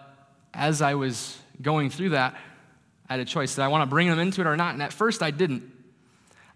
as 0.53 0.81
I 0.81 0.93
was 0.93 1.37
going 1.61 1.89
through 1.89 2.09
that, 2.09 2.35
I 3.09 3.13
had 3.13 3.19
a 3.19 3.25
choice. 3.25 3.55
Did 3.55 3.63
I 3.63 3.67
want 3.67 3.81
to 3.81 3.87
bring 3.87 4.07
them 4.07 4.19
into 4.19 4.41
it 4.41 4.47
or 4.47 4.55
not? 4.55 4.73
And 4.73 4.83
at 4.83 4.93
first, 4.93 5.23
I 5.23 5.31
didn't. 5.31 5.63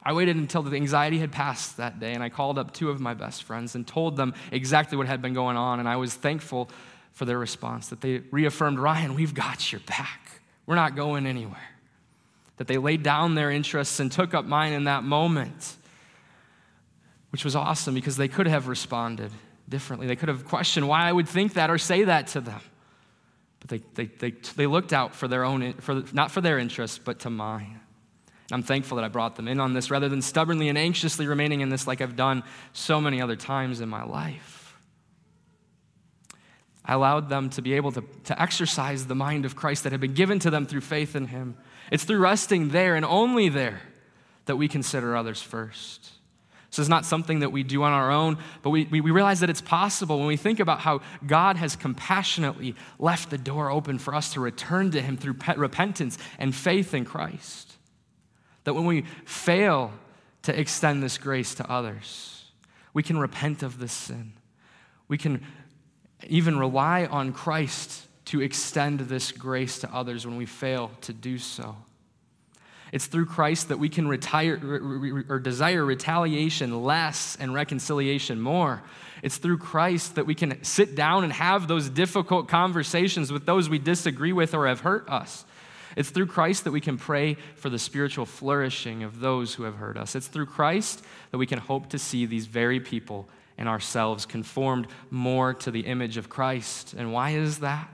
I 0.04 0.14
waited 0.14 0.36
until 0.36 0.62
the 0.62 0.76
anxiety 0.76 1.18
had 1.18 1.32
passed 1.32 1.78
that 1.78 2.00
day, 2.00 2.14
and 2.14 2.22
I 2.22 2.30
called 2.30 2.60
up 2.60 2.74
two 2.74 2.92
of 2.92 3.00
my 3.00 3.16
best 3.16 3.44
friends 3.44 3.74
and 3.74 3.88
told 3.88 4.18
them 4.18 4.36
exactly 4.52 4.98
what 5.00 5.08
had 5.08 5.20
been 5.20 5.34
going 5.34 5.58
on. 5.58 5.80
And 5.80 5.90
I 5.90 5.96
was 5.96 6.14
thankful 6.14 6.70
for 7.16 7.24
their 7.26 7.40
response 7.40 7.88
that 7.88 8.02
they 8.02 8.18
reaffirmed, 8.30 8.78
Ryan, 8.78 9.16
we've 9.16 9.34
got 9.34 9.72
your 9.72 9.80
back. 9.88 10.42
We're 10.66 10.76
not 10.76 10.96
going 10.98 11.26
anywhere. 11.26 11.70
That 12.58 12.68
they 12.68 12.78
laid 12.78 13.04
down 13.04 13.36
their 13.36 13.50
interests 13.50 14.00
and 14.02 14.12
took 14.12 14.34
up 14.34 14.46
mine 14.46 14.74
in 14.74 14.84
that 14.84 15.04
moment, 15.04 15.78
which 17.32 17.46
was 17.46 17.56
awesome 17.56 17.96
because 17.96 18.18
they 18.18 18.28
could 18.28 18.48
have 18.48 18.68
responded 18.68 19.32
differently. 19.68 20.08
They 20.08 20.18
could 20.18 20.28
have 20.28 20.46
questioned 20.46 20.88
why 20.88 21.08
I 21.08 21.12
would 21.12 21.28
think 21.28 21.54
that 21.54 21.70
or 21.70 21.78
say 21.78 22.04
that 22.04 22.28
to 22.28 22.42
them. 22.42 22.62
But 23.62 23.70
they, 23.70 23.82
they, 23.96 24.06
they, 24.06 24.32
they 24.56 24.68
looked 24.68 24.92
out 24.92 25.16
for 25.16 25.30
their 25.30 25.46
own, 25.46 25.74
for, 25.76 26.04
not 26.12 26.32
for 26.32 26.42
their 26.42 26.60
interests, 26.60 27.00
but 27.04 27.20
to 27.20 27.30
mine. 27.30 27.80
And 28.50 28.52
I'm 28.52 28.64
thankful 28.64 28.98
that 28.98 29.06
I 29.06 29.08
brought 29.08 29.38
them 29.38 29.48
in 29.48 29.62
on 29.62 29.74
this 29.74 29.90
rather 29.90 30.10
than 30.10 30.22
stubbornly 30.22 30.68
and 30.68 30.78
anxiously 30.78 31.28
remaining 31.28 31.62
in 31.62 31.70
this 31.70 31.88
like 31.88 32.02
I've 32.02 32.18
done 32.18 32.44
so 32.74 33.00
many 33.00 33.22
other 33.22 33.38
times 33.38 33.80
in 33.80 33.88
my 33.88 34.04
life. 34.04 34.55
I 36.86 36.94
allowed 36.94 37.30
them 37.30 37.50
to 37.52 37.62
be 37.62 37.74
able 37.74 37.92
to, 37.94 38.04
to 38.26 38.42
exercise 38.42 39.08
the 39.08 39.16
mind 39.16 39.46
of 39.46 39.56
Christ 39.56 39.84
that 39.84 39.92
had 39.92 40.02
been 40.02 40.14
given 40.14 40.40
to 40.40 40.50
them 40.50 40.66
through 40.66 40.82
faith 40.82 41.16
in 41.16 41.28
Him. 41.28 41.58
It's 41.92 42.04
through 42.04 42.20
resting 42.20 42.70
there 42.70 42.96
and 42.96 43.06
only 43.06 43.50
there 43.50 43.82
that 44.46 44.56
we 44.56 44.68
consider 44.68 45.16
others 45.16 45.42
first. 45.42 46.12
This 46.70 46.80
is 46.80 46.90
not 46.90 47.06
something 47.06 47.40
that 47.40 47.52
we 47.52 47.64
do 47.64 47.84
on 47.84 47.94
our 47.94 48.12
own, 48.12 48.38
but 48.62 48.70
we, 48.70 48.84
we, 48.86 49.00
we, 49.00 49.12
realize 49.12 49.40
that 49.40 49.50
it's 49.50 49.62
possible 49.62 50.20
when 50.20 50.28
we 50.28 50.36
think 50.36 50.60
about 50.60 50.82
how 50.82 51.00
God 51.26 51.56
has 51.56 51.76
compassionately 51.76 52.76
left 53.00 53.30
the 53.30 53.38
door 53.38 53.72
open 53.72 53.98
for 53.98 54.14
us 54.14 54.34
to 54.34 54.42
return 54.42 54.92
to 54.92 55.02
Him 55.02 55.16
through 55.16 55.38
repentance 55.56 56.18
and 56.38 56.54
faith 56.54 56.94
in 56.94 57.06
Christ. 57.06 57.78
That 58.66 58.74
when 58.74 58.86
we 58.86 59.04
fail 59.24 59.94
to 60.44 60.60
extend 60.60 61.02
this 61.02 61.18
grace 61.18 61.56
to 61.56 61.72
others, 61.72 62.44
we 62.94 63.04
can 63.04 63.18
repent 63.18 63.64
of 63.64 63.80
this 63.80 63.94
sin. 63.94 64.34
We 65.08 65.18
can 65.18 65.46
even 66.28 66.58
rely 66.58 67.06
on 67.06 67.34
Christ 67.34 68.06
to 68.26 68.42
extend 68.42 69.02
this 69.02 69.32
grace 69.32 69.80
to 69.80 69.94
others 69.94 70.26
when 70.26 70.38
we 70.38 70.46
fail 70.46 70.92
to 71.02 71.14
do 71.14 71.38
so. 71.38 71.76
It's 72.92 73.08
through 73.08 73.26
Christ 73.26 73.70
that 73.70 73.80
we 73.80 73.90
can 73.90 74.08
retire 74.08 74.60
or 75.30 75.40
desire 75.40 75.84
retaliation 75.84 76.84
less 76.84 77.36
and 77.40 77.54
reconciliation 77.54 78.40
more. 78.40 78.84
It's 79.22 79.38
through 79.38 79.58
Christ 79.58 80.16
that 80.16 80.26
we 80.26 80.36
can 80.36 80.64
sit 80.64 80.96
down 80.96 81.24
and 81.24 81.34
have 81.34 81.68
those 81.68 81.90
difficult 81.90 82.48
conversations 82.48 83.32
with 83.32 83.46
those 83.46 83.70
we 83.70 83.80
disagree 83.80 84.34
with 84.34 84.54
or 84.54 84.68
have 84.68 84.82
hurt 84.82 85.10
us. 85.10 85.46
It's 85.96 86.10
through 86.10 86.28
Christ 86.28 86.66
that 86.66 86.72
we 86.72 86.82
can 86.82 86.98
pray 86.98 87.36
for 87.56 87.70
the 87.70 87.80
spiritual 87.80 88.26
flourishing 88.26 89.04
of 89.04 89.20
those 89.20 89.54
who 89.54 89.64
have 89.64 89.76
hurt 89.76 89.98
us. 89.98 90.16
It's 90.16 90.28
through 90.28 90.48
Christ 90.48 91.04
that 91.32 91.38
we 91.38 91.48
can 91.48 91.60
hope 91.60 91.90
to 91.90 92.00
see 92.00 92.26
these 92.26 92.46
very 92.46 92.80
people 92.80 93.28
and 93.58 93.70
ourselves 93.70 94.26
conformed 94.26 94.88
more 95.10 95.54
to 95.54 95.72
the 95.72 95.82
image 95.82 96.18
of 96.18 96.30
Christ. 96.30 96.94
And 96.94 97.14
why 97.14 97.32
is 97.32 97.60
that? 97.60 97.90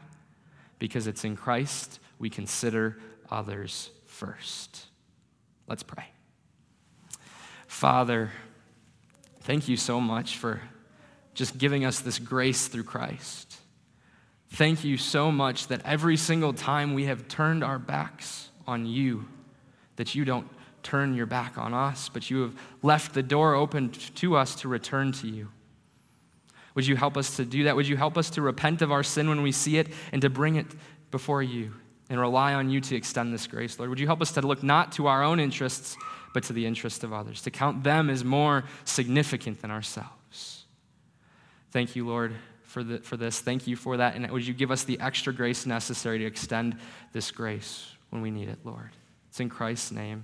Because 0.79 1.07
it's 1.07 1.23
in 1.23 1.35
Christ 1.35 1.99
we 2.19 2.29
consider 2.29 2.97
others 3.29 3.89
first. 4.05 4.85
Let's 5.67 5.83
pray. 5.83 6.05
Father, 7.67 8.31
thank 9.41 9.67
you 9.67 9.75
so 9.75 9.99
much 9.99 10.37
for 10.37 10.61
just 11.33 11.57
giving 11.57 11.83
us 11.85 11.99
this 11.99 12.19
grace 12.19 12.67
through 12.67 12.83
Christ. 12.83 13.55
Thank 14.49 14.83
you 14.83 14.97
so 14.97 15.31
much 15.31 15.67
that 15.67 15.81
every 15.85 16.17
single 16.17 16.53
time 16.53 16.93
we 16.93 17.05
have 17.05 17.27
turned 17.27 17.63
our 17.63 17.79
backs 17.79 18.49
on 18.67 18.85
you, 18.85 19.25
that 19.95 20.13
you 20.13 20.25
don't 20.25 20.47
turn 20.83 21.13
your 21.13 21.25
back 21.25 21.57
on 21.57 21.73
us, 21.73 22.09
but 22.09 22.29
you 22.29 22.41
have 22.41 22.55
left 22.81 23.13
the 23.13 23.23
door 23.23 23.53
open 23.53 23.91
to 23.91 24.35
us 24.35 24.55
to 24.55 24.67
return 24.67 25.11
to 25.13 25.27
you. 25.27 25.49
Would 26.75 26.87
you 26.87 26.95
help 26.95 27.17
us 27.17 27.35
to 27.37 27.45
do 27.45 27.65
that? 27.65 27.75
Would 27.75 27.87
you 27.87 27.97
help 27.97 28.17
us 28.17 28.29
to 28.31 28.41
repent 28.41 28.81
of 28.81 28.91
our 28.91 29.03
sin 29.03 29.27
when 29.27 29.41
we 29.41 29.51
see 29.51 29.77
it 29.77 29.89
and 30.11 30.21
to 30.21 30.29
bring 30.29 30.55
it 30.55 30.67
before 31.11 31.43
you 31.43 31.73
and 32.09 32.19
rely 32.19 32.53
on 32.53 32.69
you 32.69 32.79
to 32.81 32.95
extend 32.95 33.33
this 33.33 33.47
grace, 33.47 33.77
Lord? 33.77 33.89
Would 33.89 33.99
you 33.99 34.07
help 34.07 34.21
us 34.21 34.31
to 34.33 34.41
look 34.41 34.63
not 34.63 34.93
to 34.93 35.07
our 35.07 35.23
own 35.23 35.39
interests, 35.39 35.97
but 36.33 36.43
to 36.43 36.53
the 36.53 36.65
interests 36.65 37.03
of 37.03 37.11
others, 37.11 37.41
to 37.41 37.51
count 37.51 37.83
them 37.83 38.09
as 38.09 38.23
more 38.23 38.63
significant 38.85 39.61
than 39.61 39.71
ourselves? 39.71 40.65
Thank 41.71 41.95
you, 41.95 42.07
Lord 42.07 42.33
for, 42.71 42.83
the, 42.83 42.99
for 42.99 43.17
this. 43.17 43.39
Thank 43.39 43.67
you 43.67 43.75
for 43.75 43.97
that. 43.97 44.15
And 44.15 44.29
would 44.31 44.47
you 44.47 44.53
give 44.53 44.71
us 44.71 44.83
the 44.83 44.99
extra 44.99 45.33
grace 45.33 45.65
necessary 45.65 46.19
to 46.19 46.25
extend 46.25 46.77
this 47.11 47.29
grace 47.29 47.91
when 48.09 48.21
we 48.21 48.31
need 48.31 48.47
it, 48.47 48.59
Lord? 48.63 48.91
It's 49.29 49.39
in 49.39 49.49
Christ's 49.49 49.91
name 49.91 50.23